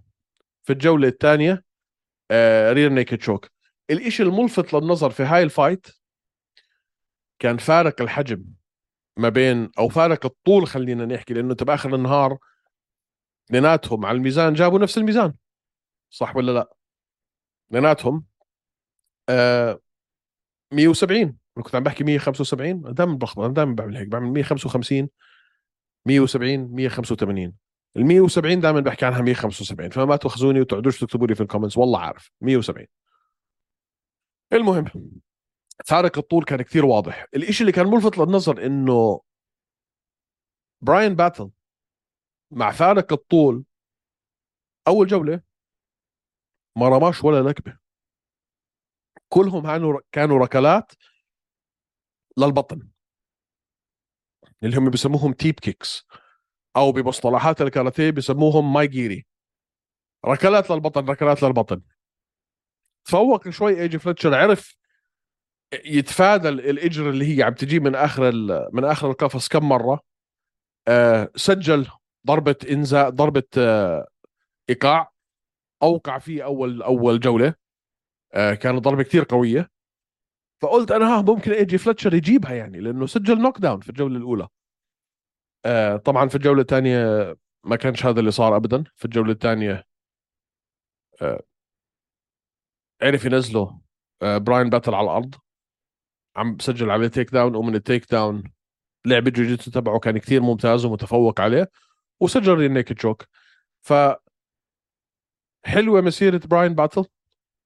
في 0.63 0.73
الجولة 0.73 1.07
الثانية 1.07 1.63
آه 2.31 2.73
rear 2.73 2.89
naked 2.89 3.21
choke 3.21 3.54
الإشي 3.89 4.23
الملفت 4.23 4.73
للنظر 4.73 5.09
في 5.09 5.23
هاي 5.23 5.43
ال 5.43 5.50
fight 5.50 5.87
كان 7.39 7.57
فارق 7.57 8.01
الحجم 8.01 8.45
ما 9.17 9.29
بين 9.29 9.71
أو 9.79 9.89
فارق 9.89 10.25
الطول 10.25 10.67
خلينا 10.67 11.05
نحكي 11.05 11.33
لأنه 11.33 11.51
انت 11.51 11.63
باخر 11.63 11.95
النهار 11.95 12.37
اثنيناتهم 13.45 14.05
على 14.05 14.17
الميزان 14.17 14.53
جابوا 14.53 14.79
نفس 14.79 14.97
الميزان. 14.97 15.33
صح 16.09 16.35
ولا 16.35 16.51
لا؟ 16.51 16.73
اثنيناتهم 17.69 18.25
آه 19.29 19.79
170 20.71 21.21
أنا 21.21 21.63
كنت 21.65 21.75
عم 21.75 21.83
بحكي 21.83 22.03
175 22.03 22.93
دائما 22.93 23.13
بلخبط 23.13 23.39
أنا 23.39 23.53
دائما 23.53 23.75
بعمل 23.75 23.97
هيك. 23.97 24.07
بعمل 24.07 24.27
155 24.27 25.09
170 26.05 26.59
185 26.59 27.53
ال 27.97 28.05
170 28.05 28.59
دائما 28.59 28.79
بحكي 28.79 29.05
عنها 29.05 29.21
175 29.21 29.89
فما 29.89 30.15
تأخذوني 30.15 30.61
وتقعدوش 30.61 30.99
تكتبوا 30.99 31.27
لي 31.27 31.35
في 31.35 31.41
الكومنتس 31.41 31.77
والله 31.77 31.99
عارف. 31.99 32.31
170 32.41 32.87
المهم 34.53 34.85
فارق 35.85 36.17
الطول 36.17 36.43
كان 36.43 36.61
كثير 36.61 36.85
واضح. 36.85 37.25
الإشي 37.35 37.61
اللي 37.61 37.71
كان 37.71 37.87
ملفت 37.87 38.17
للنظر 38.17 38.65
إنه 38.65 39.21
براين 40.81 41.15
باتل 41.15 41.51
مع 42.51 42.71
فارق 42.71 43.13
الطول 43.13 43.65
أول 44.87 45.07
جولة 45.07 45.41
ما 46.77 46.89
رماش 46.89 47.23
ولا 47.23 47.41
لكمة. 47.41 47.77
كلهم 49.29 49.99
كانوا 50.11 50.39
ركلات 50.39 50.91
للبطن 52.37 52.89
اللي 54.63 54.77
هم 54.77 54.89
بسموهم 54.89 55.33
teep 55.33 55.59
kicks 55.59 56.07
أو 56.75 56.91
بمصطلحات 56.91 57.61
الكاراتيه 57.61 58.11
بسموهم 58.11 58.73
mae 58.73 58.87
geri. 58.87 59.25
ركلات 60.25 60.71
للبطن 60.71 61.09
ركلات 61.09 61.43
للبطن. 61.43 61.81
تفوق 63.05 63.49
شوي 63.49 63.81
ايجي 63.81 63.99
فلتشر 63.99 64.35
عرف 64.35 64.75
يتفادى 65.85 66.49
الاجر 66.49 67.09
اللي 67.09 67.37
هي 67.37 67.43
عم 67.43 67.53
تجي 67.53 67.79
من 67.79 67.95
آخر 67.95 68.31
من 68.73 68.83
آخر 68.85 69.11
القفص 69.11 69.47
كم 69.47 69.69
مرة. 69.69 69.99
آه 70.87 71.31
سجل 71.35 71.87
ضربة 72.27 72.55
إنزال 72.71 73.09
ضربة 73.09 73.43
آه 73.57 74.07
إيقاع. 74.69 75.11
أوقع 75.83 76.19
فيه 76.19 76.43
أول 76.43 76.81
أول 76.83 77.19
جولة. 77.19 77.53
آه 78.33 78.53
كانت 78.53 78.79
ضربة 78.79 79.03
كثير 79.03 79.23
قوية. 79.29 79.69
فقلت 80.61 80.91
أنا 80.91 81.05
ها 81.17 81.21
ممكن 81.21 81.51
ايجي 81.51 81.77
فلتشر 81.77 82.13
يجيبها 82.13 82.53
يعني 82.53 82.79
لأنه 82.79 83.05
سجل 83.05 83.41
knockdown 83.41 83.79
في 83.79 83.89
الجولة 83.89 84.17
الأولى. 84.17 84.47
آه 85.65 85.97
طبعا 85.97 86.29
في 86.29 86.35
الجولة 86.35 86.61
الثانية 86.61 87.35
ما 87.63 87.75
كانش 87.75 88.05
هذا 88.05 88.19
اللي 88.19 88.31
صار 88.31 88.55
ابدا. 88.55 88.83
في 88.95 89.05
الجولة 89.05 89.31
الثانية 89.31 89.83
آه 91.21 91.43
عرف 93.01 93.25
ينزله 93.25 93.79
آه 94.21 94.37
براين 94.37 94.69
باتل 94.69 94.93
على 94.93 95.05
الأرض. 95.05 95.35
عم 96.35 96.55
بسجل 96.55 96.89
عليه 96.91 97.07
takedown 97.07 97.55
ومن 97.55 97.75
ال 97.75 98.11
takedown 98.11 98.43
لعب 99.05 99.27
الجوجيتسو 99.27 99.71
تبعه 99.71 99.99
كان 99.99 100.17
كثير 100.17 100.41
ممتاز 100.41 100.85
ومتفوق 100.85 101.41
عليه 101.41 101.71
وسجل 102.19 102.63
ال 102.65 102.71
naked 102.71 102.99
choke 102.99 103.23
ف 103.81 103.93
حلوة 105.65 106.01
مسيرة 106.01 106.41
براين 106.45 106.75
باتل. 106.75 107.05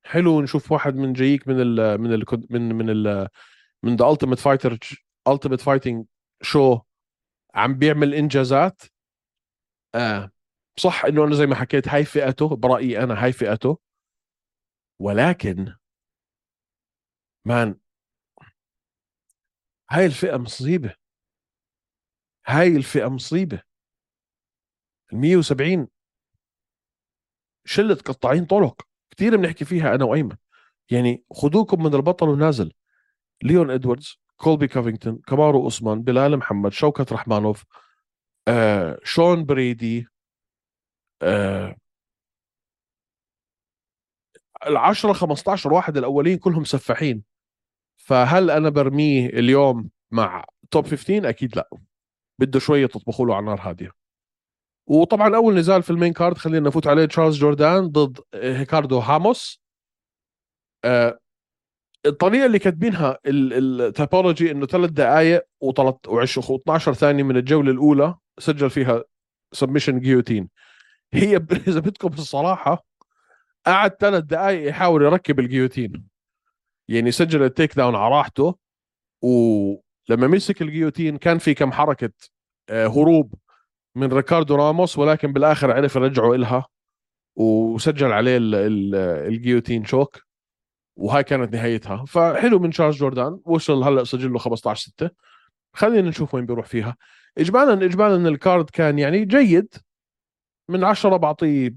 حلو 0.03 0.41
نشوف 0.41 0.71
واحد 0.71 0.95
من 0.95 1.13
جايك 1.13 1.47
من 1.47 1.61
ال 1.61 2.01
من 2.01 2.13
ال 2.13 2.23
من 2.49 2.75
من 2.75 2.89
ال 2.89 3.27
من 3.83 3.95
The 3.95 4.09
Ultimate 4.09 4.39
Fighter 4.39 4.77
Ultimate 5.27 5.61
Fighting 5.61 6.05
شو 6.41 6.79
عم 7.55 7.73
بيعمل 7.75 8.13
إنجازات. 8.13 8.81
آه 9.95 10.31
صح 10.77 11.05
إنه 11.05 11.23
أنا 11.23 11.35
زي 11.35 11.47
ما 11.47 11.55
حكيت 11.55 11.87
هاي 11.87 12.05
فئته 12.05 12.55
برأيي 12.55 13.03
أنا 13.03 13.23
هاي 13.23 13.31
فئته. 13.33 13.79
ولكن 14.99 15.75
man 17.45 17.79
هاي 19.91 20.05
الفئة 20.05 20.37
مصيبة. 20.37 20.95
هاي 22.47 22.67
الفئة 22.67 23.07
مصيبة. 23.07 23.61
ال 25.13 25.17
170 25.17 25.87
شلة 27.65 27.95
قطاعين 27.95 28.45
طرق 28.45 28.81
كثير 29.11 29.37
بنحكي 29.37 29.65
فيها 29.65 29.95
أنا 29.95 30.05
وأيمن. 30.05 30.37
يعني 30.91 31.23
خذوكم 31.33 31.83
من 31.83 31.95
البطل 31.95 32.29
ونازل. 32.29 32.73
ليون 33.43 33.71
إدواردز 33.71 34.19
كولبي 34.37 34.67
كوفينغتون 34.67 35.17
كمارو 35.27 35.63
أوسمان 35.63 36.01
بلال 36.03 36.37
محمد 36.37 36.71
شوكت 36.71 37.13
رحمانوف 37.13 37.65
آه، 38.47 38.99
شون 39.03 39.45
بريدي 39.45 40.07
آه، 41.21 41.75
العشرة 44.67 45.13
15 45.13 45.73
واحد 45.73 45.97
الأولين 45.97 46.37
كلهم 46.37 46.63
سفاحين. 46.63 47.23
فهل 47.97 48.51
أنا 48.51 48.69
برميه 48.69 49.25
اليوم 49.25 49.89
مع 50.11 50.45
top 50.71 50.85
15 50.87 51.29
أكيد 51.29 51.55
لا. 51.55 51.69
بده 52.39 52.59
شوية 52.59 52.85
تطبخوا 52.85 53.25
له 53.25 53.35
على 53.35 53.45
نار 53.45 53.59
هادية. 53.61 53.91
وطبعا 54.87 55.35
أول 55.35 55.55
نزال 55.55 55.83
في 55.83 55.89
ال 55.89 55.94
main 55.94 56.13
card 56.13 56.37
خلينا 56.37 56.67
نفوت 56.67 56.87
عليه 56.87 57.05
تشارلز 57.05 57.37
جوردان 57.37 57.87
ضد 57.87 58.19
هيكاردو 58.33 58.99
هاموس. 58.99 59.61
آه 60.85 61.19
الطريقة 62.05 62.45
اللي 62.45 62.59
كاتبينها 62.59 63.17
ال 63.25 63.39
Tapology 63.39 64.51
إنه 64.51 64.65
ثلاث 64.65 64.89
دقائق 64.89 65.41
و12 65.65 66.77
ثانية 66.77 67.23
من 67.23 67.37
الجولة 67.37 67.71
الأولى 67.71 68.15
سجل 68.39 68.69
فيها 68.69 69.03
submission 69.51 69.99
guillotine 69.99 70.49
هي 71.13 71.35
إذا 71.67 71.79
بدكم 71.79 72.07
الصراحة 72.07 72.88
قعد 73.65 73.91
ثلاث 73.99 74.23
دقائق 74.23 74.69
يحاول 74.69 75.01
يركب 75.03 75.39
ال 75.39 75.45
guillotine. 75.45 76.07
يعني 76.89 77.11
سجل 77.11 77.43
ال 77.43 77.75
takedown 77.75 77.95
على 77.95 78.15
راحته 78.15 78.55
ولما 79.21 80.27
مسك 80.27 80.61
ال 80.61 80.66
guillotine 80.66 81.17
كان 81.17 81.37
في 81.37 81.53
كم 81.53 81.71
حركة 81.71 82.11
آه، 82.69 82.87
هروب 82.87 83.33
من 83.95 84.13
ريكاردو 84.13 84.55
راموس 84.55 84.97
ولكن 84.97 85.33
بالآخر 85.33 85.71
عرف 85.71 85.95
يرجعه 85.95 86.33
إلها 86.33 86.67
وسجل 87.35 88.11
عليه 88.11 88.37
ال 89.27 89.33
guillotine 89.33 89.85
choke 89.85 90.21
وهاي 90.95 91.23
كانت 91.23 91.53
نهايتها. 91.53 92.05
فحلو 92.05 92.59
من 92.59 92.69
تشارلز 92.69 92.97
جوردان 92.97 93.39
وصل 93.45 93.83
هلأ 93.83 94.03
سجل 94.03 94.33
له 94.33 94.39
15 94.39 94.81
6 94.91 95.09
خلينا 95.73 96.09
نشوف 96.09 96.35
وين 96.35 96.45
بيروح 96.45 96.65
فيها. 96.65 96.97
اجمالا 97.37 97.85
اجمالا 97.85 98.29
ال 98.29 98.37
card 98.37 98.69
كان 98.69 98.99
يعني 98.99 99.25
جيد 99.25 99.73
من 100.69 100.83
10 100.83 101.17
بعطيه 101.17 101.75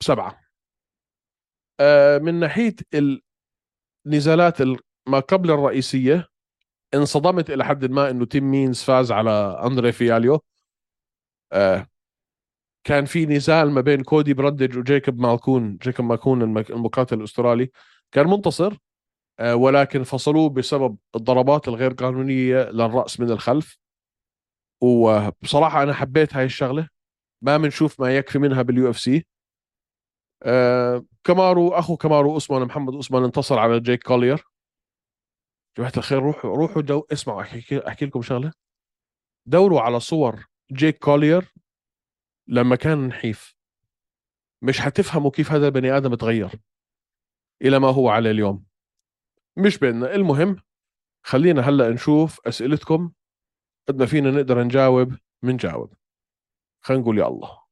سبعة 0.00 0.28
آه، 0.30 0.43
من 2.22 2.34
ناحية 2.40 2.74
النزالات 4.06 4.58
ما 5.08 5.20
قبل 5.20 5.50
الرئيسية 5.50 6.28
انصدمت 6.94 7.50
إلى 7.50 7.64
حد 7.64 7.84
ما 7.84 8.10
إنه 8.10 8.24
تيم 8.24 8.50
مينز 8.50 8.82
فاز 8.82 9.12
على 9.12 9.30
أندري 9.66 9.92
فياليو. 9.92 10.40
آه، 11.52 11.86
كان 12.84 13.04
في 13.04 13.26
نزال 13.26 13.70
ما 13.70 13.80
بين 13.80 14.02
كودي 14.02 14.34
برندج 14.34 14.78
وجيكوب 14.78 15.20
مالكون 15.20 15.76
جيكوب 15.76 16.06
مالكون 16.06 16.42
المقاتل 16.42 17.18
الأسترالي. 17.18 17.70
كان 18.12 18.26
منتصر 18.26 18.76
آه، 19.40 19.56
ولكن 19.56 20.02
فصلوه 20.02 20.50
بسبب 20.50 20.96
الضربات 21.16 21.68
الغير 21.68 21.92
قانونية 21.92 22.56
للرأس 22.70 23.20
من 23.20 23.30
الخلف. 23.30 23.78
وبصراحة 24.80 25.82
أنا 25.82 25.94
حبيت 25.94 26.34
هاي 26.36 26.44
الشغلة. 26.44 26.88
ما 27.42 27.56
بنشوف 27.56 28.00
ما 28.00 28.16
يكفي 28.16 28.38
منها 28.38 28.62
بال 28.62 28.90
UFC 28.90 29.26
كمارو 31.24 31.68
أخو 31.68 31.96
كمارو 31.96 32.36
اسمان 32.36 32.62
محمد 32.62 32.94
اسمان 32.94 33.24
انتصر 33.24 33.58
على 33.58 33.80
جيك 33.80 34.02
كولير. 34.02 34.44
جماعة 35.78 35.92
الخير 35.96 36.18
روحوا 36.18 36.56
روحوا 36.56 36.82
دو 36.82 37.06
اسمعوا 37.12 37.42
أحكي 37.42 37.88
أحكي 37.88 38.06
لكم 38.06 38.22
شغلة. 38.22 38.52
دوروا 39.46 39.80
على 39.80 40.00
صور 40.00 40.46
جيك 40.72 40.98
كولير 40.98 41.52
لما 42.46 42.76
كان 42.76 43.06
نحيف. 43.08 43.54
مش 44.62 44.80
حتفهموا 44.80 45.30
كيف 45.30 45.52
هذا 45.52 45.66
البني 45.66 45.96
آدم 45.96 46.14
تغير 46.14 46.50
إلى 47.62 47.78
ما 47.78 47.88
هو 47.88 48.08
عليه 48.08 48.30
اليوم. 48.30 48.66
مش 49.56 49.78
بيننا. 49.78 50.14
المهم 50.14 50.56
خلينا 51.26 51.62
هلأ 51.62 51.90
نشوف 51.90 52.46
أسئلتكم. 52.46 53.12
قد 53.88 53.96
ما 53.96 54.06
فينا 54.06 54.30
نقدر 54.30 54.62
نجاوب 54.62 55.14
منجاوب. 55.42 55.94
خلينا 56.80 57.02
نقول 57.02 57.18
يا 57.18 57.28
الله. 57.28 57.63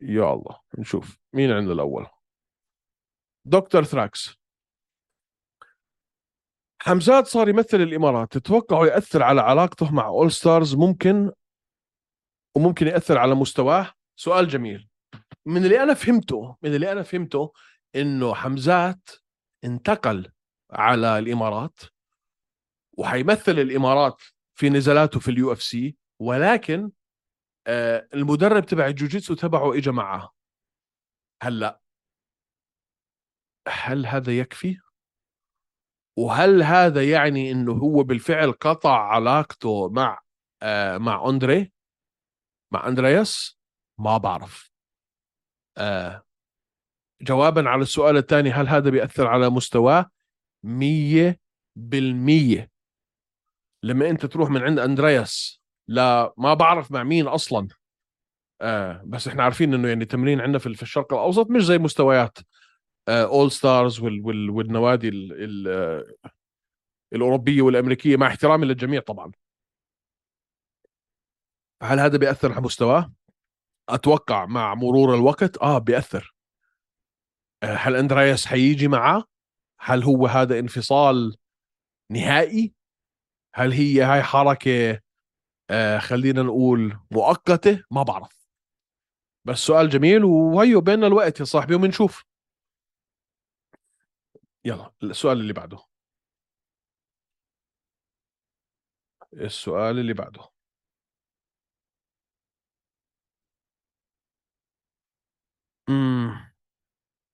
يا 0.00 0.32
الله 0.32 0.60
نشوف. 0.78 1.18
مين 1.32 1.50
عندنا 1.50 1.72
الأول؟ 1.72 2.06
دكتور 3.44 3.84
ثراكس. 3.84 4.34
حمزات 6.82 7.26
صار 7.26 7.48
يمثل 7.48 7.76
الإمارات. 7.76 8.32
تتوقعوا 8.32 8.86
يأثر 8.86 9.22
على 9.22 9.40
علاقته 9.40 9.94
مع 9.94 10.06
All 10.06 10.32
Stars 10.32 10.74
ممكن؟ 10.74 11.32
وممكن 12.56 12.86
يأثر 12.86 13.18
على 13.18 13.34
مستواه؟ 13.34 13.92
سؤال 14.16 14.48
جميل. 14.48 14.88
من 15.46 15.64
اللي 15.64 15.82
أنا 15.82 15.94
فهمته 15.94 16.56
من 16.62 16.74
اللي 16.74 16.92
أنا 16.92 17.02
فهمته 17.02 17.52
إنه 17.96 18.34
حمزات 18.34 19.10
انتقل 19.64 20.32
على 20.70 21.18
الإمارات 21.18 21.78
وحيمثل 22.92 23.52
الإمارات 23.52 24.22
في 24.54 24.70
نزالاته 24.70 25.20
في 25.20 25.30
ال 25.30 25.52
UFC 25.52 25.96
ولكن 26.20 26.90
المدرب 28.14 28.66
تبع 28.66 28.86
الجوجيتسو 28.86 29.34
تبعه 29.34 29.74
اجى 29.76 29.90
معه. 29.90 30.34
هلأ. 31.42 31.80
هل 33.68 34.06
هذا 34.06 34.38
يكفي؟ 34.38 34.80
وهل 36.18 36.62
هذا 36.62 37.10
يعني 37.10 37.50
إنه 37.50 37.72
هو 37.72 38.02
بالفعل 38.02 38.52
قطع 38.52 39.12
علاقته 39.14 39.88
مع 39.88 40.20
آه 40.62 40.98
مع 40.98 41.28
أندري؟ 41.28 41.72
مع 42.72 42.88
أندرياس؟ 42.88 43.58
ما 43.98 44.16
بعرف. 44.16 44.70
آه 45.78 46.24
جوابا 47.22 47.68
على 47.68 47.82
السؤال 47.82 48.16
الثاني 48.16 48.50
هل 48.50 48.68
هذا 48.68 48.90
بيأثر 48.90 49.26
على 49.26 49.50
مستواه؟ 49.50 50.10
مية 50.64 51.40
بالمية. 51.76 52.70
لما 53.82 54.10
أنت 54.10 54.26
تروح 54.26 54.50
من 54.50 54.62
عند 54.62 54.78
أندرياس 54.78 55.63
لا 55.88 56.34
ما 56.36 56.54
بعرف 56.54 56.92
مع 56.92 57.02
مين 57.02 57.26
أصلا 57.26 57.68
آه 58.60 59.02
بس 59.06 59.28
إحنا 59.28 59.42
عارفين 59.42 59.74
إنه 59.74 59.88
يعني 59.88 60.04
تمرين 60.04 60.40
عندنا 60.40 60.58
في 60.58 60.82
الشرق 60.82 61.12
الأوسط 61.12 61.50
مش 61.50 61.64
زي 61.64 61.78
مستويات 61.78 62.38
اول 63.08 63.52
ستارز 63.52 64.00
والنوادي 64.00 65.08
ال 65.08 65.32
ال 65.32 65.68
آه، 65.68 66.30
الأوروبية 67.12 67.62
والأمريكية 67.62 68.16
مع 68.16 68.26
احترامي 68.26 68.66
للجميع 68.66 69.00
طبعا 69.00 69.32
هل 71.82 72.00
هذا 72.00 72.18
بيأثر 72.18 72.52
على 72.52 72.60
مستواه؟ 72.60 73.12
أتوقع 73.88 74.46
مع 74.46 74.74
مرور 74.74 75.14
الوقت 75.14 75.58
آه 75.58 75.78
بيأثر 75.78 76.34
آه 77.62 77.74
هل 77.74 77.96
أندرياس 77.96 78.46
حيجي 78.46 78.88
معه؟ 78.88 79.24
هل 79.80 80.02
هو 80.02 80.26
هذا 80.26 80.58
انفصال 80.58 81.36
نهائي؟ 82.10 82.74
هل 83.54 83.72
هي 83.72 84.02
هاي 84.02 84.22
حركة 84.22 85.00
آه 85.70 85.98
خلينا 85.98 86.42
نقول 86.42 86.98
مؤقتة؟ 87.10 87.82
ما 87.90 88.02
بعرف. 88.02 88.44
بس 89.44 89.58
سؤال 89.58 89.88
جميل 89.88 90.24
وهيو 90.24 90.80
بيننا 90.80 91.06
الوقت 91.06 91.40
يا 91.40 91.44
صاحبي 91.44 91.74
وبنشوف. 91.74 92.24
يلا 94.64 94.92
السؤال 95.02 95.40
اللي 95.40 95.52
بعده. 95.52 95.78
السؤال 99.34 99.98
اللي 99.98 100.12
بعده. 100.14 100.50
امم 105.88 106.54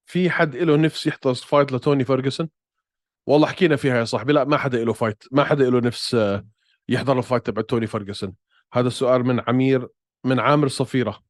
في 0.06 0.30
حد 0.30 0.56
له 0.56 0.76
نفس 0.76 1.06
يحضر 1.06 1.34
fight 1.34 1.72
لتوني 1.72 2.04
فيرجسون؟ 2.04 2.50
والله 3.26 3.48
حكينا 3.48 3.76
فيها 3.76 3.96
يا 3.98 4.04
صاحبي 4.04 4.32
لا 4.32 4.44
ما 4.44 4.58
حدا 4.58 4.84
له 4.84 4.92
fight 4.92 5.24
ما 5.32 5.44
حدا 5.44 5.70
له 5.70 5.80
نفس 5.80 6.14
آه، 6.14 6.46
يحضر 6.90 7.18
ال 7.18 7.23
fight 7.23 7.46
تبع 7.46 7.62
توني 7.62 7.86
فيرجسون 7.86 8.34
هذا 8.72 8.88
السؤال 8.88 9.24
من 9.24 9.40
عمير 9.48 9.88
من 10.24 10.40
عامر 10.40 10.68
صفيرة. 10.68 11.22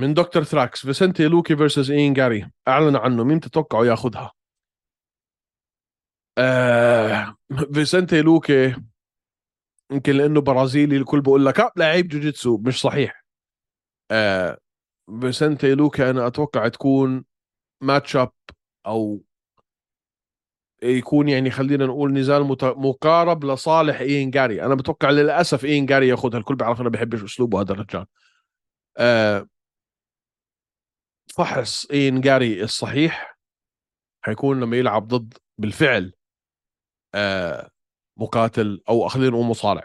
من 0.00 0.14
دكتور 0.14 0.44
ثراكس 0.44 0.86
فيسنتي 0.86 1.28
لوكي 1.28 1.56
versus 1.56 1.90
اين 1.90 2.14
جاري 2.14 2.50
أعلن 2.68 2.96
عنه. 2.96 3.24
مين 3.24 3.40
تتوقعوا 3.40 3.86
ياخذها؟ 3.86 4.32
آه 6.38 7.36
فيسنتي 7.74 8.22
لوكي. 8.22 8.76
يمكن 9.92 10.12
لأنه 10.12 10.40
برازيلي 10.40 10.96
الكل 10.96 11.20
بقول 11.20 11.46
لك 11.46 11.60
آه 11.60 11.72
لعيب 11.76 12.08
جوجيتسو. 12.08 12.58
مش 12.58 12.80
صحيح. 12.80 13.24
آه 14.10 14.58
فيسنتي 15.20 15.74
لوكي 15.74 16.10
أنا 16.10 16.26
أتوقع 16.26 16.68
تكون 16.68 17.24
match 17.80 18.16
up 18.16 18.32
أو 18.86 19.22
يكون 20.82 21.28
يعني 21.28 21.50
خلينا 21.50 21.86
نقول 21.86 22.12
نزال 22.12 22.42
مقارب 22.62 23.44
لصالح 23.44 24.00
اين 24.00 24.30
جاري. 24.30 24.62
أنا 24.62 24.74
بتوقع 24.74 25.10
للأسف 25.10 25.64
اين 25.64 25.86
جاري 25.86 26.08
ياخذها. 26.08 26.38
الكل 26.38 26.54
بيعرف 26.56 26.80
أنا 26.80 26.88
بحبش 26.88 27.24
أسلوبه 27.24 27.60
هذا 27.60 27.72
الرجال. 27.72 28.06
آه 28.98 29.48
فحص 31.36 31.86
اين 31.86 32.20
جاري 32.20 32.62
الصحيح 32.64 33.38
حيكون 34.22 34.60
لما 34.60 34.76
يلعب 34.76 35.08
ضد 35.08 35.34
بالفعل 35.58 36.12
آه 37.14 37.70
مقاتل 38.16 38.82
أو 38.88 39.08
خلينا 39.08 39.30
نقول 39.30 39.46
مصارع 39.46 39.84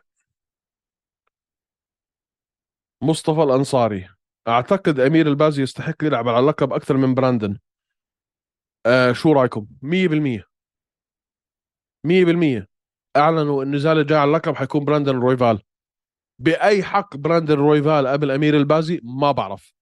مصطفى 3.01 3.43
الأنصاري. 3.43 4.10
أعتقد 4.47 4.99
أمير 4.99 5.27
البازي 5.27 5.62
يستحق 5.63 6.04
يلعب 6.04 6.27
على 6.27 6.39
اللقب 6.39 6.73
أكثر 6.73 6.97
من 6.97 7.13
براندن. 7.13 7.60
آه 8.86 9.12
شو 9.13 9.34
رأيكم؟ 9.34 9.67
100% 9.82 10.50
100% 12.07 12.67
أعلنوا 13.17 13.63
النزال 13.63 13.97
الجاي 13.97 14.17
على 14.19 14.27
اللقب 14.27 14.55
حيكون 14.55 14.85
براندن 14.85 15.19
رويفال. 15.19 15.61
بأي 16.39 16.83
حق 16.83 17.17
براندن 17.17 17.55
رويفال 17.55 18.07
قبل 18.07 18.31
امير 18.31 18.57
البازي؟ 18.57 19.01
ما 19.03 19.31
بعرف. 19.31 19.73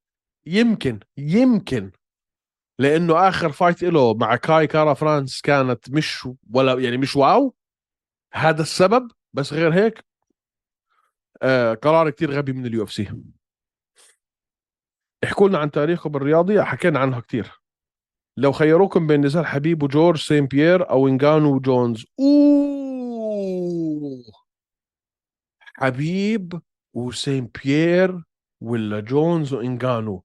يمكن 0.45 0.99
يمكن. 1.17 1.91
لأنه 2.79 3.27
آخر 3.27 3.51
fight 3.51 3.83
له 3.83 4.13
مع 4.13 4.35
كاي 4.35 4.67
كارا 4.67 4.93
فرانس 4.93 5.41
كانت 5.41 5.89
مش 5.89 6.27
ولا 6.53 6.79
يعني 6.79 6.97
مش 6.97 7.15
wow. 7.15 7.55
هذا 8.33 8.61
السبب. 8.61 9.11
بس 9.33 9.53
غير 9.53 9.73
هيك 9.73 10.05
آه 11.41 11.73
قرار 11.73 12.09
كتير 12.09 12.31
غبي 12.31 12.53
من 12.53 12.65
ال 12.65 12.83
UFC 12.83 13.11
احكوا 15.23 15.49
لنا 15.49 15.57
عن 15.57 15.71
تاريخه 15.71 16.09
بالرياضي 16.09 16.63
حكينا 16.63 16.99
عنها 16.99 17.19
كتير. 17.19 17.51
لو 18.39 18.51
خيروكم 18.51 19.07
بين 19.07 19.25
نزال 19.25 19.45
حبيب 19.45 19.83
وجورج 19.83 20.17
سين 20.19 20.45
بيير 20.45 20.89
أو 20.89 21.07
انجانو 21.07 21.55
وجونز 21.55 22.05
أوه! 22.19 24.23
حبيب 25.59 26.61
وسين 26.93 27.51
بيير 27.63 28.23
ولا 28.61 28.99
جونز 28.99 29.53
وانجانو 29.53 30.23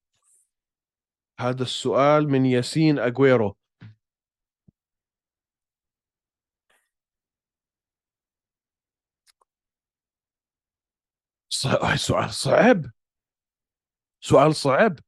هذا 1.41 1.63
السؤال 1.63 2.31
من 2.31 2.47
ياسين 2.47 2.99
اجويرو 2.99 3.57
سؤال 11.97 12.31
صعب. 12.31 12.85
سؤال 14.21 14.55
صعب. 14.55 14.99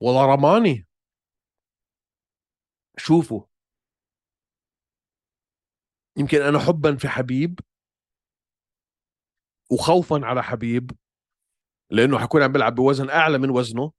والله 0.00 0.26
رماني. 0.26 0.87
شوفوا 2.98 3.42
يمكن 6.16 6.42
أنا 6.42 6.58
حبا 6.58 6.96
في 6.96 7.08
حبيب 7.08 7.60
وخوفا 9.72 10.20
على 10.26 10.42
حبيب 10.42 10.90
لأنه 11.90 12.18
حكون 12.18 12.42
عم 12.42 12.52
بيلعب 12.52 12.74
بوزن 12.74 13.10
أعلى 13.10 13.38
من 13.38 13.50
وزنه. 13.50 13.92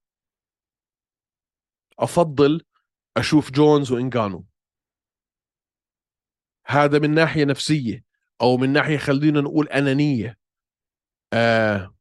أفضل 2.00 2.62
أشوف 3.18 3.52
جونز 3.52 3.92
وإنجانو. 3.92 4.46
هذا 6.66 7.00
من 7.00 7.14
ناحية 7.14 7.46
نفسية 7.46 8.04
أو 8.42 8.58
من 8.58 8.74
ناحية 8.74 8.98
خلينا 8.98 9.42
نقول 9.42 9.68
أنانية. 9.68 10.38
آه 11.34 11.96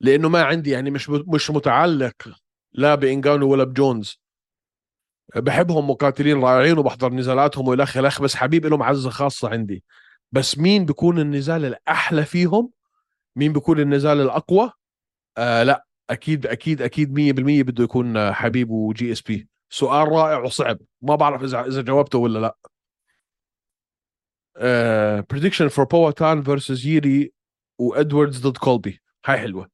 لأنه 0.00 0.28
ما 0.28 0.42
عندي 0.44 0.70
يعني 0.70 0.90
مش 0.90 1.10
مش 1.10 1.50
متعلق 1.50 2.40
لا 2.72 2.94
بإنجانو 2.94 3.52
ولا 3.52 3.64
بجونز. 3.64 4.21
بحبهم 5.36 5.90
مقاتلين 5.90 6.42
رائعين 6.42 6.78
وبحضر 6.78 7.12
نزالاتهم 7.12 7.68
والى 7.68 7.82
آخره. 7.82 8.22
بس 8.22 8.34
حبيب 8.34 8.66
له 8.66 8.82
معزة 8.82 9.10
خاصة 9.10 9.48
عندي. 9.48 9.84
بس 10.32 10.58
مين 10.58 10.84
بيكون 10.84 11.18
النزال 11.18 11.64
الأحلى 11.64 12.24
فيهم؟ 12.24 12.70
مين 13.36 13.52
بيكون 13.52 13.80
النزال 13.80 14.20
الأقوى؟ 14.20 14.72
آه 15.38 15.62
لا 15.62 15.86
أكيد 16.10 16.46
أكيد 16.46 16.82
أكيد 16.82 17.12
100% 17.12 17.62
بده 17.62 17.84
يكون 17.84 18.32
حبيب 18.32 18.70
و 18.70 19.12
GSP. 19.12 19.48
سؤال 19.70 20.08
رائع 20.08 20.38
وصعب. 20.38 20.78
ما 21.02 21.14
بعرف 21.14 21.42
إذا 21.42 21.66
إذا 21.66 21.82
جاوبته 21.82 22.18
ولا 22.18 22.38
لا. 22.38 22.56
prediction 25.30 25.68
for 25.68 25.84
بواتان 25.84 26.42
فيرسز 26.42 26.86
ييري 26.86 27.32
وادواردز 27.78 28.46
ضد 28.46 28.56
كولبي 28.56 29.00
هاي 29.26 29.38
حلوة. 29.38 29.68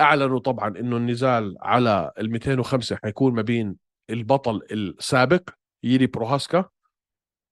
أعلنوا 0.00 0.38
طبعا 0.38 0.68
إنه 0.68 0.96
النزال 0.96 1.56
على 1.60 2.12
ال 2.18 2.30
205 2.30 2.98
حيكون 3.02 3.34
ما 3.34 3.42
بين 3.42 3.76
البطل 4.10 4.62
السابق 4.72 5.50
ييري 5.82 6.06
بروهاسكا 6.06 6.70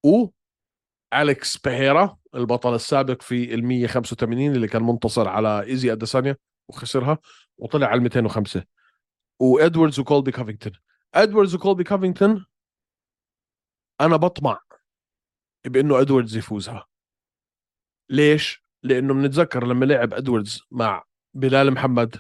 و 0.05 0.29
أليكس 1.14 1.59
بيهيرا 1.59 2.19
البطل 2.35 2.75
السابق 2.75 3.23
في 3.23 3.55
ال 3.55 3.64
185 3.64 4.55
اللي 4.55 4.69
كان 4.69 4.83
منتصر 4.83 5.29
على 5.29 5.62
إيزي 5.62 5.92
أديسانيا 5.92 6.37
وخسرها 6.69 7.19
وطلع 7.59 7.87
على 7.87 8.01
205 8.01 8.64
وادواردز 9.40 10.01
وكولبي 10.01 10.31
كافينغتون. 10.31 10.73
إدواردز 11.14 11.55
وكولبي 11.55 11.85
كافينغتون 11.85 12.47
أنا 14.01 14.16
بطمع 14.16 14.61
بإنه 15.66 16.01
إدواردز 16.01 16.37
يفوزها. 16.37 16.87
ليش؟ 18.11 18.66
لإنه 18.83 19.14
بنتذكر 19.14 19.66
لما 19.66 19.85
لعب 19.85 20.14
إدواردز 20.14 20.62
مع 20.71 21.05
بلال 21.35 21.71
محمد 21.71 22.16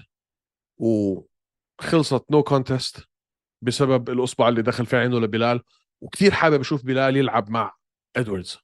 وخلصت 0.78 2.30
no 2.30 2.44
contest 2.44 3.08
بسبب 3.66 4.10
الأصبع 4.10 4.48
اللي 4.48 4.62
دخل 4.62 4.86
في 4.86 4.96
عينه 4.96 5.20
لبلال 5.20 5.62
وكثير 6.00 6.30
حابب 6.32 6.60
أشوف 6.60 6.84
بلال 6.84 7.16
يلعب 7.16 7.50
مع 7.50 7.76
ادواردز 8.16 8.58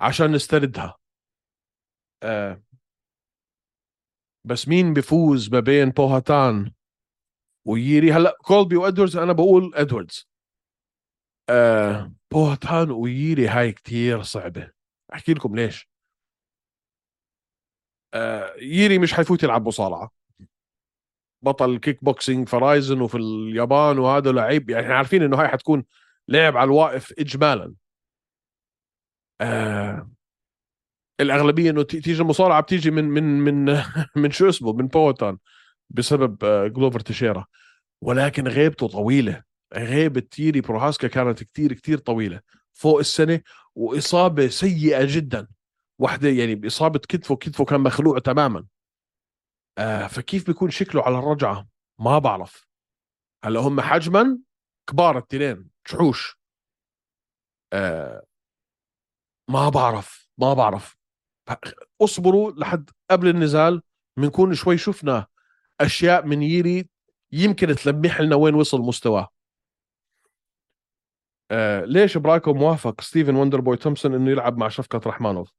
عشان 0.00 0.32
نستردها. 0.32 0.98
آه. 2.22 2.62
بس 4.44 4.68
مين 4.68 4.92
بيفوز 4.94 5.52
ما 5.52 5.60
بين 5.60 5.90
بواتان 5.90 6.72
وييري؟ 7.64 8.12
هلا 8.12 8.36
كولبي 8.44 8.76
وادواردز 8.76 9.16
أنا 9.16 9.32
بقول 9.32 9.74
ادواردز 9.74 10.28
آه 11.50 12.12
بواتان 12.30 12.90
وييري 12.90 13.48
هاي 13.48 13.72
كتير 13.72 14.22
صعبة. 14.22 14.72
أحكي 15.14 15.34
لكم 15.34 15.56
ليش. 15.56 15.88
آه 18.14 18.54
ييري 18.56 18.98
مش 18.98 19.14
حيفوت 19.14 19.42
يلعب 19.42 19.66
مصارعة. 19.66 20.17
بطل 21.42 21.78
كيك 21.78 22.04
بوكسينج 22.04 22.48
فرايزن 22.48 23.00
وفي 23.00 23.16
اليابان 23.16 23.98
وهذا 23.98 24.32
لعيب 24.32 24.70
يعني 24.70 24.84
إحنا 24.86 24.96
عارفين 24.96 25.22
إنه 25.22 25.36
هاي 25.40 25.48
حتكون 25.48 25.84
لعب 26.28 26.56
على 26.56 26.68
الواقف 26.68 27.12
اجمالا. 27.18 27.74
آه 29.40 30.10
الأغلبية 31.20 31.70
إنه 31.70 31.82
تيجي 31.82 32.22
المصارعة 32.22 32.60
بتيجي 32.60 32.90
من 32.90 33.04
من 33.04 33.24
من 33.40 33.82
من 34.22 34.30
شو 34.30 34.48
اسمه؟ 34.48 34.72
من 34.72 34.86
بواتان 34.88 35.38
بسبب 35.90 36.44
آه 36.44 36.66
جلوفر 36.66 37.00
تشيرا. 37.00 37.46
ولكن 38.02 38.48
غيبته 38.48 38.88
طويلة. 38.88 39.42
غيبة 39.74 40.20
ييري 40.20 40.60
بروهاسكا 40.60 41.08
كانت 41.08 41.44
كتير 41.44 41.72
كتير 41.72 41.98
طويلة. 41.98 42.40
فوق 42.72 42.98
السنة 42.98 43.40
وإصابة 43.74 44.48
سيئة 44.48 45.04
جدا. 45.04 45.48
واحدة 45.98 46.28
يعني 46.28 46.54
باصابه 46.54 46.98
كتفه 46.98 47.36
كتفه 47.36 47.64
كان 47.64 47.80
مخلوع 47.80 48.18
تماما. 48.18 48.64
آه 49.78 50.06
فكيف 50.06 50.46
بيكون 50.46 50.70
شكله 50.70 51.02
على 51.02 51.18
الرجعة؟ 51.18 51.68
ما 51.98 52.18
بعرف. 52.18 52.68
هلا 53.44 53.60
هم 53.60 53.80
حجما 53.80 54.38
كبار 54.86 55.18
التنين 55.18 55.70
شحوش 55.86 56.38
آه 57.72 58.22
ما 59.50 59.68
بعرف 59.68 60.28
ما 60.38 60.54
بعرف. 60.54 60.96
اصبروا 62.00 62.52
لحد 62.52 62.90
قبل 63.10 63.28
النزال 63.28 63.82
بنكون 64.16 64.54
شوي 64.54 64.78
شفنا 64.78 65.26
أشياء 65.80 66.26
من 66.26 66.42
ييري 66.42 66.88
يمكن 67.32 67.74
تلمح 67.74 68.20
لنا 68.20 68.36
وين 68.36 68.54
وصل 68.54 68.80
مستواه. 68.80 69.28
آه 71.50 71.84
ليش 71.84 72.16
برايكم 72.18 72.58
موافق 72.58 73.00
ستيفن 73.00 73.34
وندر 73.34 73.60
بوي 73.60 73.76
تومسون 73.76 74.14
إنه 74.14 74.30
يلعب 74.30 74.58
مع 74.58 74.68
شفكت 74.68 75.00
رحمانوف؟ 75.06 75.52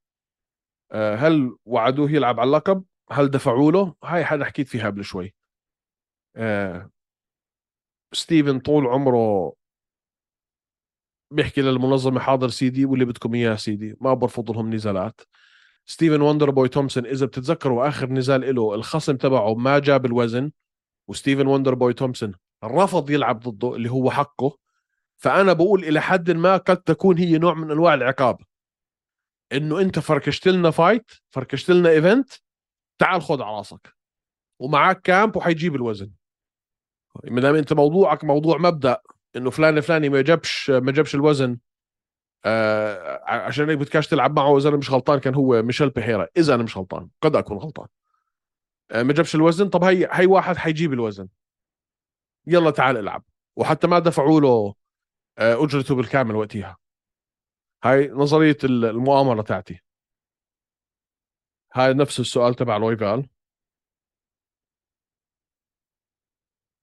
آه 0.91 1.15
هل 1.15 1.57
وعدوه 1.65 2.11
يلعب 2.11 2.39
على 2.39 2.47
اللقب؟ 2.47 2.83
هل 3.11 3.29
دفعوا 3.31 3.71
له؟ 3.71 3.95
هاي 4.03 4.25
حدا 4.25 4.45
حكيت 4.45 4.67
فيها 4.67 4.85
قبل 4.85 5.03
شوي. 5.03 5.33
آه 6.35 6.89
ستيفن 8.13 8.59
طول 8.59 8.87
عمره 8.87 9.53
بيحكي 11.31 11.61
للمنظمة 11.61 12.19
حاضر 12.19 12.49
سيدي 12.49 12.85
واللي 12.85 13.05
بدكم 13.05 13.33
إياه 13.35 13.55
سيدي 13.55 13.95
ما 14.01 14.13
برفض 14.13 14.51
لهم 14.51 14.73
نزالات. 14.73 15.21
ستيفن 15.85 16.21
وندر 16.21 16.49
بوي 16.49 16.69
تومسون 16.69 17.05
إذا 17.05 17.25
بتتذكروا 17.25 17.87
آخر 17.87 18.09
نزال 18.09 18.55
له 18.55 18.75
الخصم 18.75 19.17
تبعه 19.17 19.55
ما 19.55 19.79
جاب 19.79 20.05
الوزن 20.05 20.51
وستيفن 21.07 21.47
وندر 21.47 21.73
بوي 21.73 21.93
تومسون 21.93 22.33
رفض 22.63 23.09
يلعب 23.09 23.39
ضده 23.39 23.75
اللي 23.75 23.91
هو 23.91 24.11
حقه. 24.11 24.57
فأنا 25.17 25.53
بقول 25.53 25.83
إلى 25.83 26.01
حد 26.01 26.31
ما 26.31 26.57
قد 26.57 26.77
تكون 26.77 27.17
هي 27.17 27.37
نوع 27.37 27.53
من 27.53 27.71
أنواع 27.71 27.93
العقاب. 27.93 28.37
إنه 29.51 29.81
أنت 29.81 29.99
فركشت 29.99 30.47
لنا 30.47 30.71
fight 30.71 31.11
فركشت 31.29 31.71
لنا 31.71 31.89
event 31.89 32.29
تعال 32.99 33.21
خذ 33.21 33.41
على 33.41 33.57
راسك. 33.57 33.95
ومعك 34.59 35.01
camp 35.01 35.35
وحيجيب 35.35 35.75
الوزن. 35.75 36.11
ما 37.23 37.41
دام 37.41 37.55
انت 37.55 37.73
موضوعك 37.73 38.23
موضوع 38.23 38.57
مبدأ 38.57 39.01
انه 39.35 39.49
فلان 39.49 39.77
الفلاني 39.77 40.09
ما 40.09 40.21
جابش 40.21 40.69
ما 40.69 40.91
جابش 40.91 41.15
الوزن 41.15 41.57
آه 42.45 43.23
عشان 43.25 43.69
هيك 43.69 43.77
بدكاش 43.77 44.07
تلعب 44.07 44.35
معه 44.35 44.57
إذا 44.57 44.69
أنا 44.69 44.77
مش 44.77 44.91
غلطان 44.91 45.19
كان 45.19 45.35
هو 45.35 45.61
ميشيل 45.61 45.89
بيهيرا 45.89 46.27
إذا 46.37 46.55
أنا 46.55 46.63
مش 46.63 46.77
غلطان 46.77 47.09
قد 47.21 47.35
أكون 47.35 47.57
غلطان. 47.57 47.87
آه 48.91 49.03
ما 49.03 49.13
جابش 49.13 49.35
الوزن 49.35 49.69
طب 49.69 49.83
هي 49.83 50.07
هي 50.11 50.25
واحد 50.25 50.57
حيجيب 50.57 50.93
الوزن. 50.93 51.27
يلا 52.47 52.71
تعال 52.71 52.97
العب. 52.97 53.23
وحتى 53.55 53.87
ما 53.87 53.99
دفعوا 53.99 54.41
له 54.41 54.75
آه 55.37 55.63
أجرته 55.63 55.95
بالكامل 55.95 56.35
وقتها. 56.35 56.77
هاي 57.83 58.07
نظرية 58.07 58.57
المؤامرة 58.63 59.41
تاعتي. 59.41 59.81
هاي 61.73 61.93
نفس 61.93 62.19
السؤال 62.19 62.55
تبع 62.55 62.77
رويفال 62.77 63.29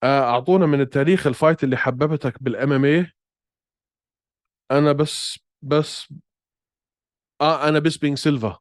آه، 0.03 0.21
أعطونا 0.31 0.67
من 0.67 0.81
التاريخ 0.81 1.27
ال 1.27 1.33
fight 1.33 1.65
اللي 1.65 1.77
حببتك 1.77 2.43
بال 2.43 2.73
MMA 2.73 3.07
أنا 4.71 4.93
بس 4.93 5.39
بس 5.63 6.07
آه 7.41 7.69
أنا 7.69 7.79
بس 7.79 7.97
بينج 7.97 8.19
سيلفا. 8.19 8.59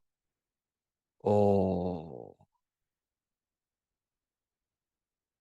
أوه. 1.25 2.35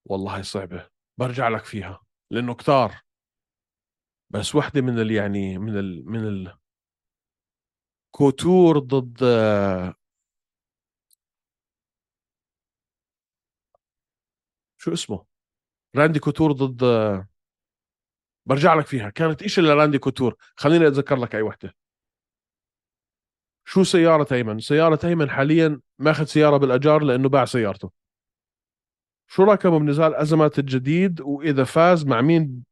والله 0.05 0.41
صعبة. 0.41 0.89
برجع 1.19 1.47
لك 1.49 1.65
فيها. 1.65 1.99
لأنه 2.31 2.53
كتار. 2.53 2.95
بس 4.29 4.55
وحدة 4.55 4.81
من 4.81 4.99
ال 4.99 5.11
يعني 5.11 5.57
من 5.57 5.77
ال 5.79 6.05
من 6.09 6.27
ال 6.27 6.57
كوتور 8.11 8.79
ضد 8.79 9.23
شو 14.85 14.93
اسمه؟ 14.93 15.25
راندي 15.95 16.19
كوتور 16.19 16.51
ضد 16.51 16.83
برجع 18.45 18.73
لك 18.73 18.87
فيها. 18.87 19.09
كانت 19.09 19.41
إيش 19.41 19.59
اللي 19.59 19.73
راندي 19.73 19.97
كوتور؟ 19.97 20.35
خليني 20.55 20.87
أتذكر 20.87 21.15
لك 21.15 21.35
أي 21.35 21.41
وحدة. 21.41 21.75
شو 23.65 23.83
سيارة 23.83 24.27
أيمن؟ 24.33 24.59
سيارة 24.59 24.99
أيمن 25.03 25.29
حاليا 25.29 25.81
ماخذ 25.99 26.25
سيارة 26.25 26.57
بالأجار 26.57 27.03
لأنه 27.03 27.29
باع 27.29 27.45
سيارته. 27.45 27.91
شو 29.27 29.43
رقمه 29.43 29.79
بنزال 29.79 30.15
أزمات 30.15 30.59
الجديد؟ 30.59 31.21
وإذا 31.21 31.63
فاز 31.63 32.05
مع 32.05 32.21
مين 32.21 32.63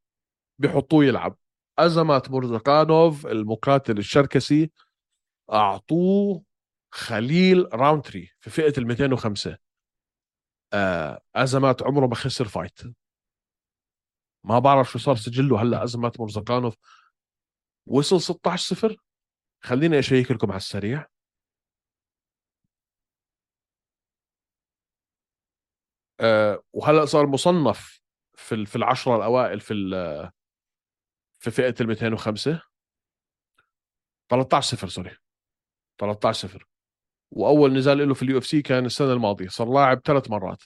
بحطوه 0.60 1.06
يلعب؟ 1.06 1.38
أزمات 1.80 2.32
مرزقانوف 2.32 3.28
المقاتل 3.28 3.98
الشركسي 3.98 4.72
أعطوه 5.52 6.44
خليل 6.92 7.68
راونتري 7.74 8.32
في 8.40 8.50
فئة 8.50 8.74
ال 8.78 8.88
205 8.88 9.63
آه 10.74 11.22
أزمات 11.36 11.84
عمره 11.84 12.08
ما 12.08 12.16
خسر 12.16 12.48
fight. 12.48 12.80
ما 14.44 14.60
بعرف 14.60 14.92
شو 14.92 15.00
صار 15.00 15.16
سجله. 15.16 15.62
هلا 15.62 15.84
أزمات 15.84 16.20
مرزقانوف. 16.20 16.76
وصل 17.88 18.22
16 18.22 18.76
0 18.76 18.98
خليني 19.64 20.00
أشيك 20.00 20.32
لكم 20.32 20.52
على 20.52 20.58
السريع. 20.58 21.08
آه 26.20 26.64
وهلا 26.74 27.06
صار 27.06 27.28
مصنف 27.28 28.02
في 28.36 28.66
في 28.66 28.76
العشرة 28.76 29.16
الأوائل 29.16 29.60
في 29.60 29.74
في 31.40 31.52
فئة 31.52 31.76
ال 31.82 31.88
205 31.88 32.62
13 34.30 34.78
0 34.78 34.88
sorry. 34.88 35.18
13 36.00 36.48
0 36.48 36.73
وأول 37.36 37.74
نزال 37.74 38.08
له 38.08 38.14
في 38.14 38.24
اليو 38.24 38.38
إف 38.38 38.46
سي 38.46 38.62
كان 38.62 38.86
السنة 38.86 39.14
الماضية 39.14 39.48
صار 39.48 39.74
لاعب 39.74 40.02
ثلاث 40.06 40.30
مرات. 40.30 40.64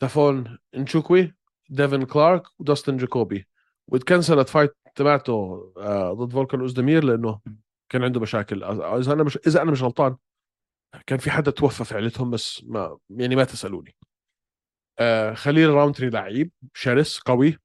تافون 0.00 0.58
انشكوي 0.76 1.34
ديفن 1.68 2.04
كلارك 2.04 2.42
وداستن 2.60 2.96
جاكوبي. 2.96 3.48
وتكنسلت 3.86 4.48
fight 4.48 4.76
تبعته 4.94 5.32
آه، 5.78 6.12
ضد 6.12 6.32
فولكان 6.32 6.60
أوزدمير 6.60 7.04
لأنه 7.04 7.40
كان 7.88 8.04
عنده 8.04 8.20
مشاكل. 8.20 8.64
إذا 8.64 9.12
أنا 9.12 9.22
مش 9.22 9.38
إذا 9.46 9.62
أنا 9.62 9.70
مش 9.70 9.82
غلطان 9.82 10.16
كان 11.06 11.18
في 11.18 11.30
حدا 11.30 11.50
توفى 11.50 11.84
في 11.84 11.94
عيلتهم 11.94 12.30
بس 12.30 12.64
ما 12.64 12.98
يعني 13.10 13.36
ما 13.36 13.44
تسألوني. 13.44 13.96
آه 14.98 15.34
خليل 15.34 15.70
راونتري 15.70 16.10
لعيب 16.10 16.52
شرس 16.74 17.18
قوي 17.18 17.58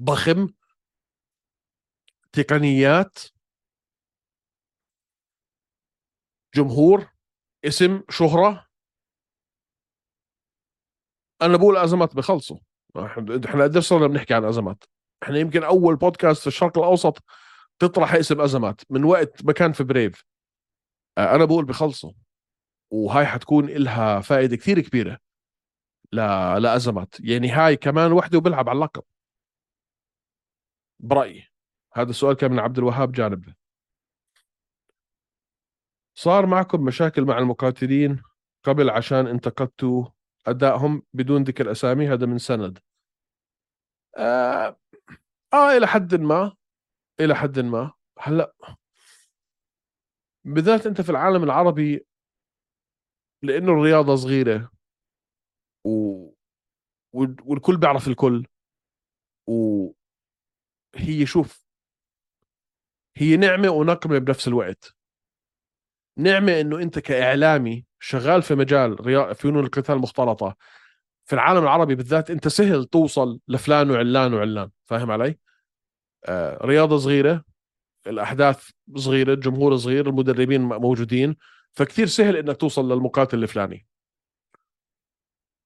ضخم 0.00 0.48
تقنيات 2.32 3.18
جمهور. 6.54 7.19
اسم 7.64 8.02
شهرة. 8.10 8.66
أنا 11.42 11.56
بقول 11.56 11.76
أزمات 11.76 12.16
بخلصوا. 12.16 12.58
إحنا 13.46 13.64
قديش 13.64 13.84
صرنا 13.84 14.06
بنحكي 14.06 14.34
عن 14.34 14.44
أزمات؟ 14.44 14.84
إحنا 15.22 15.38
يمكن 15.38 15.64
أول 15.64 15.96
بودكاست 15.96 16.40
في 16.40 16.46
الشرق 16.46 16.78
الأوسط 16.78 17.24
تطرح 17.78 18.14
اسم 18.14 18.40
أزمات 18.40 18.80
من 18.90 19.04
وقت 19.04 19.44
ما 19.44 19.52
كان 19.52 19.72
في 19.72 19.84
بريف 19.84 20.24
آه، 21.18 21.34
أنا 21.34 21.44
بقول 21.44 21.64
بخلصوا. 21.64 22.12
وهاي 22.90 23.26
حتكون 23.26 23.66
لها 23.66 24.20
فائدة 24.20 24.56
كثير 24.56 24.80
كبيرة 24.80 25.18
لا 26.12 26.58
لأزمات. 26.58 27.14
يعني 27.20 27.48
هاي 27.48 27.76
كمان 27.76 28.12
وحدة 28.12 28.38
وبيلعب 28.38 28.68
على 28.68 28.76
اللقب. 28.76 29.02
برأيي. 31.00 31.46
هذا 31.94 32.10
السؤال 32.10 32.36
كان 32.36 32.52
من 32.52 32.58
عبد 32.58 32.78
الوهاب 32.78 33.12
جانب. 33.12 33.54
صار 36.22 36.46
معكم 36.46 36.84
مشاكل 36.84 37.24
مع 37.24 37.38
المقاتلين 37.38 38.22
قبل 38.62 38.90
عشان 38.90 39.26
انتقدتوا 39.26 40.06
أدائهم 40.46 41.02
بدون 41.12 41.42
ذكر 41.42 41.70
أسامي؟ 41.70 42.08
هذا 42.08 42.26
من 42.26 42.38
سند. 42.38 42.78
آه, 44.16 44.76
آه 45.52 45.76
إلى 45.76 45.86
حد 45.86 46.14
ما 46.14 46.56
إلى 47.20 47.34
حد 47.34 47.58
ما. 47.58 47.92
هلأ 48.18 48.54
بالذات 50.44 50.86
أنت 50.86 51.00
في 51.00 51.10
العالم 51.10 51.42
العربي 51.42 52.06
لأنه 53.42 53.72
الرياضة 53.72 54.16
صغيرة 54.16 54.70
و... 55.84 55.90
والكل 57.44 57.76
بيعرف 57.76 58.08
الكل 58.08 58.46
وهي 59.46 61.26
شوف 61.26 61.66
هي 63.16 63.36
نعمة 63.36 63.68
ونقمة 63.68 64.18
بنفس 64.18 64.48
الوقت. 64.48 64.99
نعمة 66.16 66.60
إنه 66.60 66.82
أنت 66.82 66.98
كإعلامي 66.98 67.84
شغال 68.00 68.42
في 68.42 68.54
مجال 68.54 68.96
فنون 69.34 69.64
القتال 69.64 69.94
المختلطة 69.94 70.56
في 71.24 71.32
العالم 71.32 71.62
العربي 71.62 71.94
بالذات 71.94 72.30
أنت 72.30 72.48
سهل 72.48 72.84
توصل 72.84 73.40
لفلان 73.48 73.90
وعلان 73.90 74.34
وعلان 74.34 74.70
فاهم 74.84 75.10
علي؟ 75.10 75.38
آه 76.24 76.66
رياضة 76.66 76.98
صغيرة 76.98 77.44
الأحداث 78.06 78.70
صغيرة 78.96 79.32
الجمهور 79.34 79.76
صغير 79.76 80.08
المدربين 80.08 80.60
موجودين 80.60 81.36
فكثير 81.72 82.06
سهل 82.06 82.36
إنك 82.36 82.56
توصل 82.56 82.92
للمقاتل 82.92 83.42
الفلاني. 83.42 83.86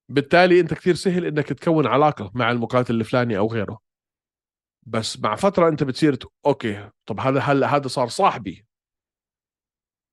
بالتالي 0.08 0.60
أنت 0.60 0.74
كثير 0.74 0.94
سهل 0.94 1.24
إنك 1.26 1.48
تكون 1.48 1.86
علاقة 1.86 2.30
مع 2.34 2.50
المقاتل 2.50 2.94
الفلاني 2.94 3.38
أو 3.38 3.46
غيره. 3.46 3.78
بس 4.82 5.20
مع 5.20 5.36
فترة 5.36 5.68
أنت 5.68 5.82
بتصير 5.82 6.18
okay 6.46 6.90
طب 7.06 7.20
هذا 7.20 7.40
هلا 7.40 7.76
هذا 7.76 7.88
صار 7.88 8.08
صاحبي. 8.08 8.66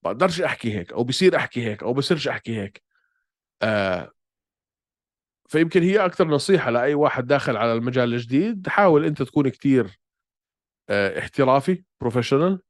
بقدرش 0.03 0.41
احكي 0.41 0.77
هيك 0.77 0.93
أو 0.93 1.03
بصير 1.03 1.35
احكي 1.35 1.65
هيك 1.65 1.83
أو 1.83 1.93
بصيرش 1.93 2.27
احكي 2.27 2.61
هيك. 2.61 2.83
آه 3.61 4.11
فيمكن 5.49 5.83
هي 5.83 6.05
أكثر 6.05 6.27
نصيحة 6.27 6.71
لأي 6.71 6.93
واحد 6.93 7.27
داخل 7.27 7.57
على 7.57 7.73
المجال 7.73 8.13
الجديد. 8.13 8.67
حاول 8.67 9.05
أنت 9.05 9.21
تكون 9.23 9.49
كثير 9.49 9.99
آه 10.89 11.19
احترافي 11.19 11.83
professional 12.01 12.61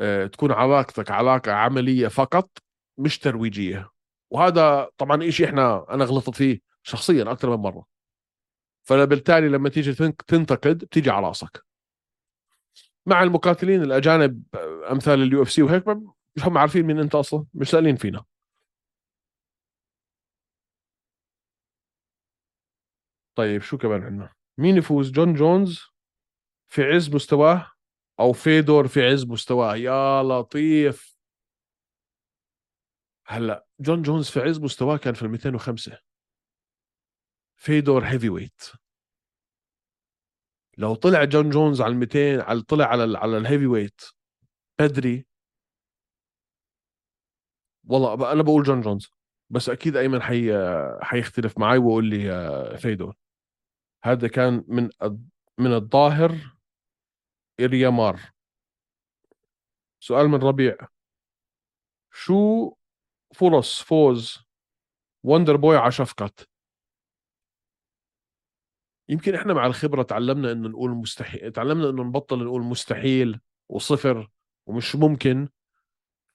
آه 0.00 0.26
تكون 0.26 0.52
علاقتك 0.52 1.10
علاقة 1.10 1.52
عملية 1.52 2.08
فقط 2.08 2.58
مش 2.98 3.18
ترويجية. 3.18 3.90
وهذا 4.30 4.88
طبعا 4.98 5.30
شيء 5.30 5.46
إحنا 5.46 5.86
أنا 5.94 6.04
غلطت 6.04 6.34
فيه 6.36 6.60
شخصيا 6.82 7.32
أكثر 7.32 7.56
من 7.56 7.62
مرة. 7.62 7.86
فبالتالي 8.82 9.48
لما 9.48 9.68
تيجي 9.68 9.94
تنتقد 10.26 10.78
بتيجي 10.78 11.10
على 11.10 11.26
راسك. 11.26 11.64
مع 13.06 13.22
المقاتلين 13.22 13.82
الأجانب 13.82 14.42
آه، 14.54 14.92
أمثال 14.92 15.22
اليو 15.22 15.42
اف 15.42 15.52
سي 15.52 15.62
وهيك 15.62 15.84
مش 16.36 16.44
هم 16.44 16.58
عارفين 16.58 16.82
مين 16.86 16.98
انت 16.98 17.14
أصلا 17.14 17.46
مش 17.54 17.70
سألين 17.70 17.96
فينا. 17.96 18.24
طيب 23.34 23.62
شو 23.62 23.78
كمان 23.78 24.02
عندنا؟ 24.02 24.34
مين 24.58 24.76
يفوز؟ 24.76 25.10
جون 25.10 25.34
جونز 25.34 25.80
في 26.72 26.82
عز 26.82 27.14
مستواه 27.14 27.72
أو 28.20 28.32
فيدور 28.32 28.88
في 28.88 29.02
عز 29.02 29.24
مستواه؟ 29.24 29.76
يا 29.76 30.22
لطيف! 30.22 31.14
هلأ 33.26 33.66
جون 33.80 34.02
جونز 34.02 34.30
في 34.30 34.40
عز 34.40 34.58
مستواه 34.60 34.96
كان 34.96 35.14
في 35.14 35.22
ال 35.22 35.28
205 35.30 35.98
فيدور 37.56 38.04
heavyweight 38.04 38.62
لو 40.78 40.94
طلع 40.94 41.24
جون 41.24 41.50
جونز 41.50 41.80
على 41.80 41.92
ال 41.92 41.96
200 41.98 42.42
على 42.42 42.60
طلع 42.62 42.84
على 42.86 43.18
على 43.18 43.38
ال 43.38 43.66
heavyweight 43.66 44.00
بدري 44.80 45.26
والله 47.86 48.32
أنا 48.32 48.42
بقول 48.42 48.62
جون 48.62 48.80
جونز 48.80 49.10
بس 49.50 49.68
أكيد 49.68 49.96
أيمن 49.96 50.22
حي 50.22 50.52
حيختلف 51.00 51.58
معي 51.58 51.78
ويقول 51.78 52.04
لي 52.04 52.32
آه، 52.32 52.76
فيدور 52.76 53.16
هذا 54.04 54.28
كان 54.28 54.64
من 54.68 54.90
من 55.58 55.72
الظاهر 55.74 56.56
إريامار 57.60 58.20
سؤال 60.00 60.28
من 60.28 60.42
ربيع. 60.42 60.76
شو 62.12 62.72
فرص 63.34 63.82
فوز 63.82 64.38
وندر 65.24 65.56
بوي 65.56 65.76
على 65.76 65.92
شفقت؟ 65.92 66.48
يمكن 69.08 69.34
إحنا 69.34 69.54
مع 69.54 69.66
الخبرة 69.66 70.02
تعلمنا 70.02 70.52
إنه 70.52 70.68
نقول 70.68 70.90
مستحيل 70.90 71.52
تعلمنا 71.52 71.90
إنه 71.90 72.02
نبطل 72.02 72.44
نقول 72.44 72.62
مستحيل 72.62 73.40
وصفر 73.68 74.30
ومش 74.66 74.96
ممكن. 74.96 75.48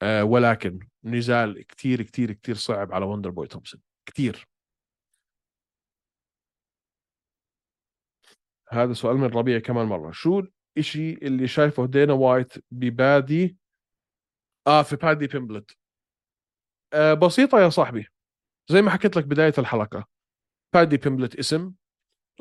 آه 0.01 0.23
ولكن 0.23 0.79
نزال 1.03 1.67
كتير 1.67 2.01
كتير 2.01 2.31
كتير 2.31 2.55
صعب 2.55 2.93
على 2.93 3.05
وندر 3.05 3.29
بوي 3.29 3.47
تومسون. 3.47 3.81
كتير. 4.05 4.47
هذا 8.69 8.93
سؤال 8.93 9.17
من 9.17 9.27
ربيع 9.27 9.59
كمان 9.59 9.85
مرة. 9.85 10.11
شو 10.11 10.43
الشيء 10.77 11.27
اللي 11.27 11.47
شايفه 11.47 11.85
دينا 11.85 12.13
وايت 12.13 12.53
ببادي؟ 12.71 13.57
آه 14.67 14.83
في 14.83 14.95
بادي 14.95 15.27
بيمبلت. 15.27 15.77
آه 16.93 17.13
بسيطة 17.13 17.59
يا 17.59 17.69
صاحبي. 17.69 18.07
زي 18.69 18.81
ما 18.81 18.91
حكيت 18.91 19.17
لك 19.17 19.25
بداية 19.25 19.53
الحلقة. 19.57 20.07
بادي 20.73 20.97
بيمبلت 20.97 21.35
اسم 21.35 21.73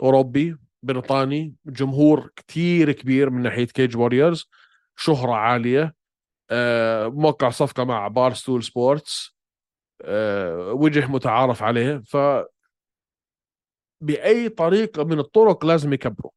أوروبي 0.02 0.56
بريطاني 0.82 1.54
جمهور 1.66 2.30
كتير 2.36 2.92
كبير 2.92 3.30
من 3.30 3.42
ناحية 3.42 3.66
كيج 3.66 3.96
ووريرز 3.96 4.48
شهرة 4.96 5.32
عالية. 5.32 5.82
آه 5.82 5.94
موقع 7.06 7.50
صفقة 7.50 7.84
مع 7.84 8.08
Barstool 8.08 8.62
Sports 8.64 9.36
آه 10.02 10.72
وجه 10.72 11.06
متعارف 11.06 11.62
عليه 11.62 11.98
ف 11.98 12.16
بأي 14.00 14.48
طريقة 14.48 15.04
من 15.04 15.18
الطرق 15.18 15.64
لازم 15.64 15.92
يكبره. 15.92 16.30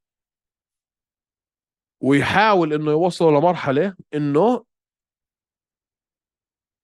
ويحاول 2.03 2.73
إنه 2.73 2.91
يوصله 2.91 3.39
لمرحلة 3.39 3.95
إنه 4.13 4.65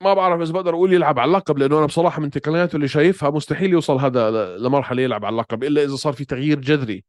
ما 0.04 0.14
بعرف 0.14 0.42
إذا 0.42 0.54
بقدر 0.54 0.74
أقول 0.74 0.94
يلعب 0.94 1.20
على 1.20 1.30
اللقب 1.30 1.58
لأنه 1.58 1.78
أنا 1.78 1.86
بصراحة 1.86 2.22
من 2.22 2.30
تقنياته 2.30 2.76
اللي 2.76 2.88
شايفها 2.88 3.30
مستحيل 3.30 3.72
يوصل 3.72 3.96
هذا 3.96 4.58
لمرحلة 4.58 5.02
يلعب 5.02 5.26
على 5.26 5.34
اللقب 5.34 5.64
إلا 5.64 5.84
إذا 5.84 5.96
صار 5.96 6.14
في 6.14 6.26
تغيير 6.26 6.60
جذري 6.60 7.04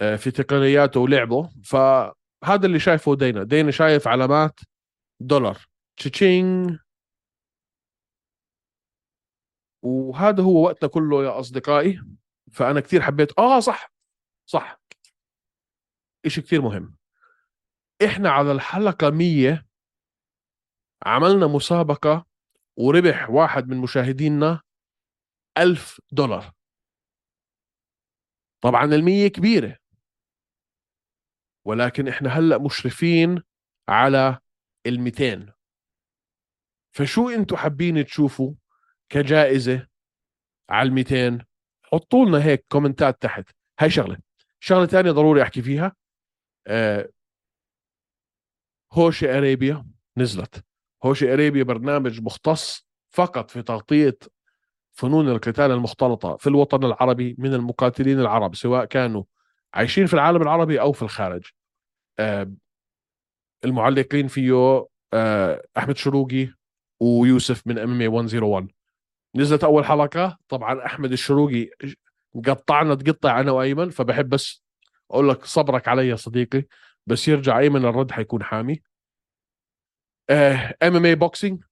آه، 0.00 0.16
في 0.16 0.30
تقنياته 0.30 1.00
ولعبه. 1.00 1.48
فهذا 1.64 2.66
اللي 2.66 2.78
شايفه 2.78 3.14
دينا. 3.14 3.42
دينا 3.42 3.70
شايف 3.70 4.08
علامات 4.08 4.60
دولار. 5.20 5.66
تشينج 5.96 6.78
وهذا 9.82 10.42
هو 10.42 10.64
وقتنا 10.64 10.88
كله 10.88 11.24
يا 11.24 11.40
أصدقائي. 11.40 12.02
فأنا 12.52 12.80
كثير 12.80 13.02
حبيت 13.02 13.38
آه 13.38 13.60
صح. 13.60 13.92
صح. 14.46 14.80
إشي 16.26 16.42
كثير 16.42 16.62
مهم. 16.62 16.96
إحنا 18.04 18.30
على 18.30 18.52
الحلقة 18.52 19.10
100 19.10 19.66
عملنا 21.06 21.46
مسابقة 21.46 22.26
وربح 22.76 23.30
واحد 23.30 23.68
من 23.68 23.76
مشاهدينا 23.76 24.60
ألف 25.58 26.00
دولار. 26.12 26.52
طبعا 28.60 28.84
المية 28.84 29.28
كبيرة. 29.28 29.76
ولكن 31.64 32.08
إحنا 32.08 32.28
هلأ 32.28 32.58
مشرفين 32.58 33.42
على 33.88 34.38
الميتين 34.88 35.52
فشو 36.92 37.28
أنتم 37.28 37.56
حابين 37.56 38.04
تشوفوا 38.04 38.52
كجائزة 39.08 39.86
على 40.70 40.88
الميتين 40.88 41.44
حطوا 41.82 42.26
لنا 42.26 42.44
هيك 42.44 42.64
comments 42.68 43.22
تحت. 43.22 43.50
هاي 43.80 43.90
شغلة. 43.90 44.18
شغلة 44.60 44.86
ثانية 44.86 45.10
ضروري 45.10 45.42
أحكي 45.42 45.62
فيها. 45.62 45.96
آه 46.66 47.08
هوشي 48.92 49.38
اريبيا 49.38 49.86
نزلت. 50.16 50.64
هوشي 51.04 51.32
اريبيا 51.32 51.62
برنامج 51.62 52.22
مختص 52.22 52.88
فقط 53.10 53.50
في 53.50 53.62
تغطية 53.62 54.18
فنون 54.92 55.28
القتال 55.28 55.70
المختلطة 55.70 56.36
في 56.36 56.46
الوطن 56.46 56.84
العربي 56.84 57.36
من 57.38 57.54
المقاتلين 57.54 58.20
العرب 58.20 58.54
سواء 58.54 58.84
كانوا 58.84 59.24
عايشين 59.74 60.06
في 60.06 60.14
العالم 60.14 60.42
العربي 60.42 60.80
أو 60.80 60.92
في 60.92 61.02
الخارج. 61.02 61.46
آه، 62.18 62.52
المعلقين 63.64 64.28
فيه 64.28 64.86
آه، 65.12 65.62
أحمد 65.78 65.96
شروقي 65.96 66.48
ويوسف 67.00 67.66
من 67.66 67.78
إم 67.78 67.98
101 67.98 68.68
نزلت 69.36 69.64
أول 69.64 69.84
حلقة 69.84 70.38
طبعا 70.48 70.86
أحمد 70.86 71.12
الشروقي 71.12 71.70
قطعنا 72.46 72.94
تقطع 72.94 73.40
أنا 73.40 73.52
وأيمن 73.52 73.90
فبحب 73.90 74.28
بس 74.28 74.62
أقول 75.10 75.28
لك 75.28 75.44
صبرك 75.44 75.88
علي 75.88 76.08
يا 76.08 76.16
صديقي 76.16 76.64
بس 77.06 77.28
يرجع 77.28 77.58
أيمن 77.58 77.84
الرد 77.84 78.10
حيكون 78.12 78.42
حامي. 78.42 78.82
MMA 80.30 81.04
boxing 81.04 81.62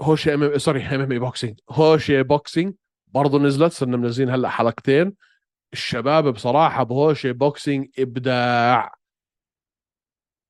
هوشي 0.00 0.34
M 0.34 0.58
sorry 0.58 0.82
MMA 0.86 1.12
boxing 1.12 1.60
هوشي 1.70 2.22
boxing 2.22 2.74
برضه 3.06 3.38
نزلت 3.38 3.72
صرنا 3.72 3.96
منزلين 3.96 4.30
هلأ 4.30 4.48
حلقتين. 4.48 5.14
الشباب 5.72 6.28
بصراحة 6.28 6.82
بهوشي 6.82 7.32
boxing 7.32 7.88
إبداع. 7.98 8.94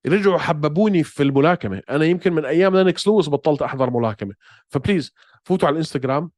رجعوا 0.06 0.38
حببوني 0.38 1.02
في 1.02 1.22
الملاكمة. 1.22 1.82
أنا 1.90 2.04
يمكن 2.04 2.32
من 2.32 2.44
أيام 2.44 2.76
لينوكس 2.76 3.06
لويس 3.06 3.28
بطلت 3.28 3.62
أحضر 3.62 3.90
ملاكمة. 3.90 4.34
ف 4.68 4.75
please 4.75 5.14
فوتوا 5.44 5.68
على 5.68 5.74
الإنستغرام 5.74 6.30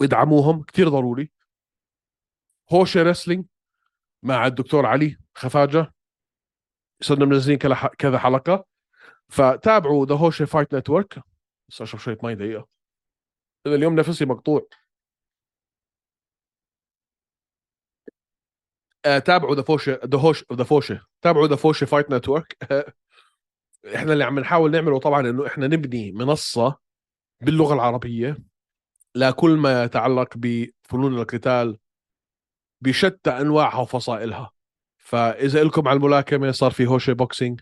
وادعموهم 0.00 0.62
كثير 0.62 0.88
ضروري. 0.88 1.32
هوشي 2.72 3.02
wrestling 3.02 3.46
مع 4.22 4.46
الدكتور 4.46 4.86
علي 4.86 5.16
خفاجة. 5.34 5.94
صرنا 7.02 7.24
منزلين 7.24 7.58
كذا 7.98 8.18
حلقة. 8.18 8.64
فتابعوا 9.28 10.06
the 10.06 10.14
هوشي 10.14 10.46
fight 10.46 10.74
network 10.74 11.22
بس 11.68 11.82
أشرب 11.82 12.00
شوية 12.00 12.18
مي 12.22 12.34
دقيقة. 12.34 12.68
اليوم 13.66 13.94
نفسي 13.94 14.24
مقطوع. 14.24 14.66
تابعوا 19.02 19.54
the 19.54 19.62
Hosheh 19.62 19.92
the 19.92 20.18
Hosheh 20.18 20.44
the 20.52 20.64
Hosheh 20.64 20.98
تابعوا 21.22 21.46
the 21.46 21.56
Hosheh 21.56 21.86
Fight 21.86 22.10
Network 22.10 22.56
إحنا 23.94 24.12
اللي 24.12 24.24
عم 24.24 24.38
نحاول 24.38 24.70
نعمله 24.70 24.98
طبعا 24.98 25.20
إنه 25.30 25.46
إحنا 25.46 25.66
نبني 25.66 26.12
منصة 26.12 26.76
باللغة 27.40 27.74
العربية 27.74 28.38
لكل 29.14 29.50
ما 29.56 29.84
يتعلق 29.84 30.28
بفنون 30.36 31.18
القتال 31.18 31.78
بشتى 32.80 33.30
أنواعها 33.30 33.80
وفصائلها. 33.80 34.50
فإذا 34.98 35.64
لكم 35.64 35.88
على 35.88 35.96
الملاكمة 35.96 36.50
صار 36.50 36.70
في 36.70 36.86
Hosheh 36.86 37.14
Boxing 37.14 37.60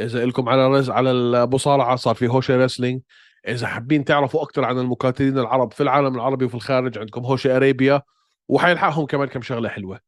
إذا 0.00 0.26
لكم 0.26 0.48
على 0.48 0.68
رز 0.68 0.90
على 0.90 1.10
المصارعة 1.10 1.96
صار 1.96 2.14
في 2.14 2.28
Hosheh 2.28 2.56
Wrestling 2.56 3.02
إذا 3.48 3.66
حابين 3.66 4.04
تعرفوا 4.04 4.42
أكثر 4.42 4.64
عن 4.64 4.78
المقاتلين 4.78 5.38
العرب 5.38 5.72
في 5.72 5.82
العالم 5.82 6.14
العربي 6.14 6.44
وفي 6.44 6.54
الخارج 6.54 6.98
عندكم 6.98 7.24
هوشي 7.24 7.56
اريبيا 7.56 8.02
وحيلحقهم 8.48 9.06
كمان 9.06 9.28
كم 9.28 9.42
شغلة 9.42 9.68
حلوة. 9.68 10.00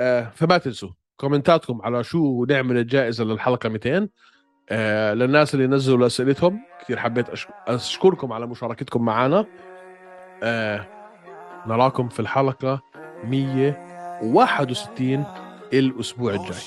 آه 0.00 0.30
فما 0.34 0.58
تنسوا 0.58 0.90
كومنتاتكم 1.16 1.82
على 1.82 2.04
شو 2.04 2.44
نعمل 2.44 2.76
الجائزة 2.78 3.24
للحلقة 3.24 3.68
200 3.68 4.08
آه 4.70 5.14
للناس 5.14 5.54
اللي 5.54 5.66
نزلوا 5.66 6.06
اسئلتهم 6.06 6.60
كثير 6.80 6.98
حبيت 6.98 7.26
أشكركم 7.68 8.32
على 8.32 8.46
مشاركتكم 8.46 9.04
معنا. 9.04 9.46
آه 10.42 10.86
نراكم 11.66 12.08
في 12.08 12.20
الحلقة 12.20 12.82
161 13.24 15.24
الأسبوع 15.72 16.32
الجاي. 16.34 16.58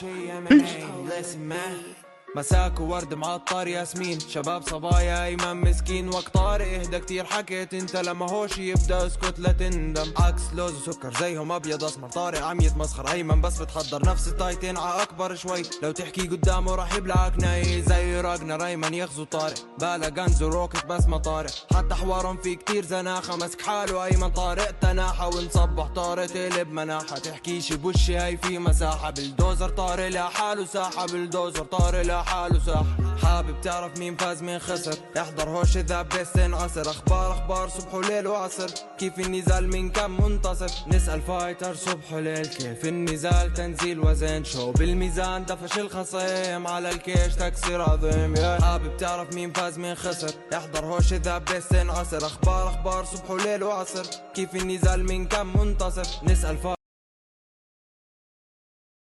مساك 2.35 2.79
وورد 2.79 3.13
معطر 3.13 3.67
ياسمين. 3.67 4.19
شباب 4.19 4.61
صبايا 4.61 5.25
ايمن 5.25 5.61
مسكين. 5.61 6.09
وقت 6.09 6.33
طارق 6.33 6.67
إهدى 6.67 6.99
كتير. 6.99 7.25
حكيت 7.25 7.73
أنت 7.73 7.95
لما 7.95 8.31
هوش 8.31 8.57
يبدأ 8.57 9.07
اسكت 9.07 9.39
لا 9.39 9.51
تندم. 9.51 10.13
عكس 10.17 10.41
لوز 10.55 10.73
وسكر 10.87 11.13
زيهم 11.19 11.51
أبيض 11.51 11.83
أسمر. 11.83 12.09
طارق 12.09 12.43
عم 12.43 12.61
يتمسخر. 12.61 13.11
ايمن 13.11 13.41
بس 13.41 13.61
بتحضر 13.61 14.05
نفس 14.05 14.27
التايتين. 14.27 14.77
ع 14.77 15.03
أكبر 15.03 15.35
شوي. 15.35 15.61
لو 15.83 15.91
تحكي 15.91 16.27
قدامه 16.27 16.75
راح 16.75 16.93
يبلعك 16.93 17.33
ناي. 17.39 17.81
زي 17.81 18.21
راجنا 18.21 18.55
ريمان 18.55 18.93
يغزو 18.93 19.23
طارق. 19.23 19.57
بالا 19.79 20.07
غنز 20.17 20.43
وروكت 20.43 20.85
بس 20.85 21.05
ما 21.05 21.17
طارق. 21.17 21.51
حتى 21.75 21.95
حوارهم 21.95 22.37
في 22.37 22.55
كتير 22.55 22.85
زناخة. 22.85 23.35
مسك 23.35 23.61
حاله 23.61 24.05
أيمن 24.05 24.31
طارق. 24.31 24.71
تناحة 24.71 25.27
ونصبح 25.27 25.87
طارق 25.87 26.25
تقلب 26.25 26.71
مناحه 26.71 27.17
تحكيش 27.17 27.73
بوشي 27.73 28.17
هاي 28.17 28.37
في 28.37 28.59
مساحة. 28.59 29.09
بالدوزر 29.09 29.69
طارق. 29.69 30.07
لحاله 30.07 30.65
ساحة. 30.65 31.05
بالدوزر 31.05 31.63
طارق. 31.63 32.16
حاله 32.23 32.59
صح 32.59 32.85
حابب 33.23 33.61
تعرف 33.61 33.97
مين 33.97 34.15
فاز 34.15 34.43
مين 34.43 34.59
خسر؟ 34.59 34.97
احضر 35.17 35.49
هوش 35.49 35.77
إذا 35.77 36.01
بس 36.01 36.37
عصر 36.37 36.89
أخبار 36.89 37.31
أخبار 37.31 37.69
صبح 37.69 37.93
وليل 37.93 38.27
وعصر. 38.27 38.69
كيف 38.99 39.19
النزال 39.19 39.67
من 39.67 39.89
كم 39.89 40.21
منتصف؟ 40.21 40.87
نسأل 40.87 41.21
fighter 41.21 41.75
صبح 41.75 42.13
وليل. 42.13 42.45
كيف 42.45 42.85
النزال؟ 42.85 43.53
تنزيل 43.53 43.99
وزن 43.99 44.43
شو 44.43 44.71
بالميزان؟ 44.71 45.45
دفش 45.45 45.79
الخصيم. 45.79 46.67
على 46.67 46.89
ال 46.89 46.99
cage 46.99 47.35
تكسير 47.35 47.81
عظيم 47.81 48.35
يا 48.35 48.61
حابب 48.61 48.97
تعرف 48.97 49.33
مين 49.33 49.53
فاز 49.53 49.77
مين 49.77 49.95
خسر؟ 49.95 50.31
احضر 50.53 50.85
هوش 50.85 51.13
إذا 51.13 51.37
بس 51.37 51.73
عصر 51.73 52.25
أخبار 52.25 52.67
أخبار 52.67 53.05
صبح 53.05 53.31
وليل 53.31 53.63
وعصر. 53.63 54.05
كيف 54.35 54.55
النزال 54.55 55.05
من 55.05 55.27
كم 55.27 55.59
منتصف؟ 55.59 56.23
نسأل 56.23 56.57
fighter 56.57 56.76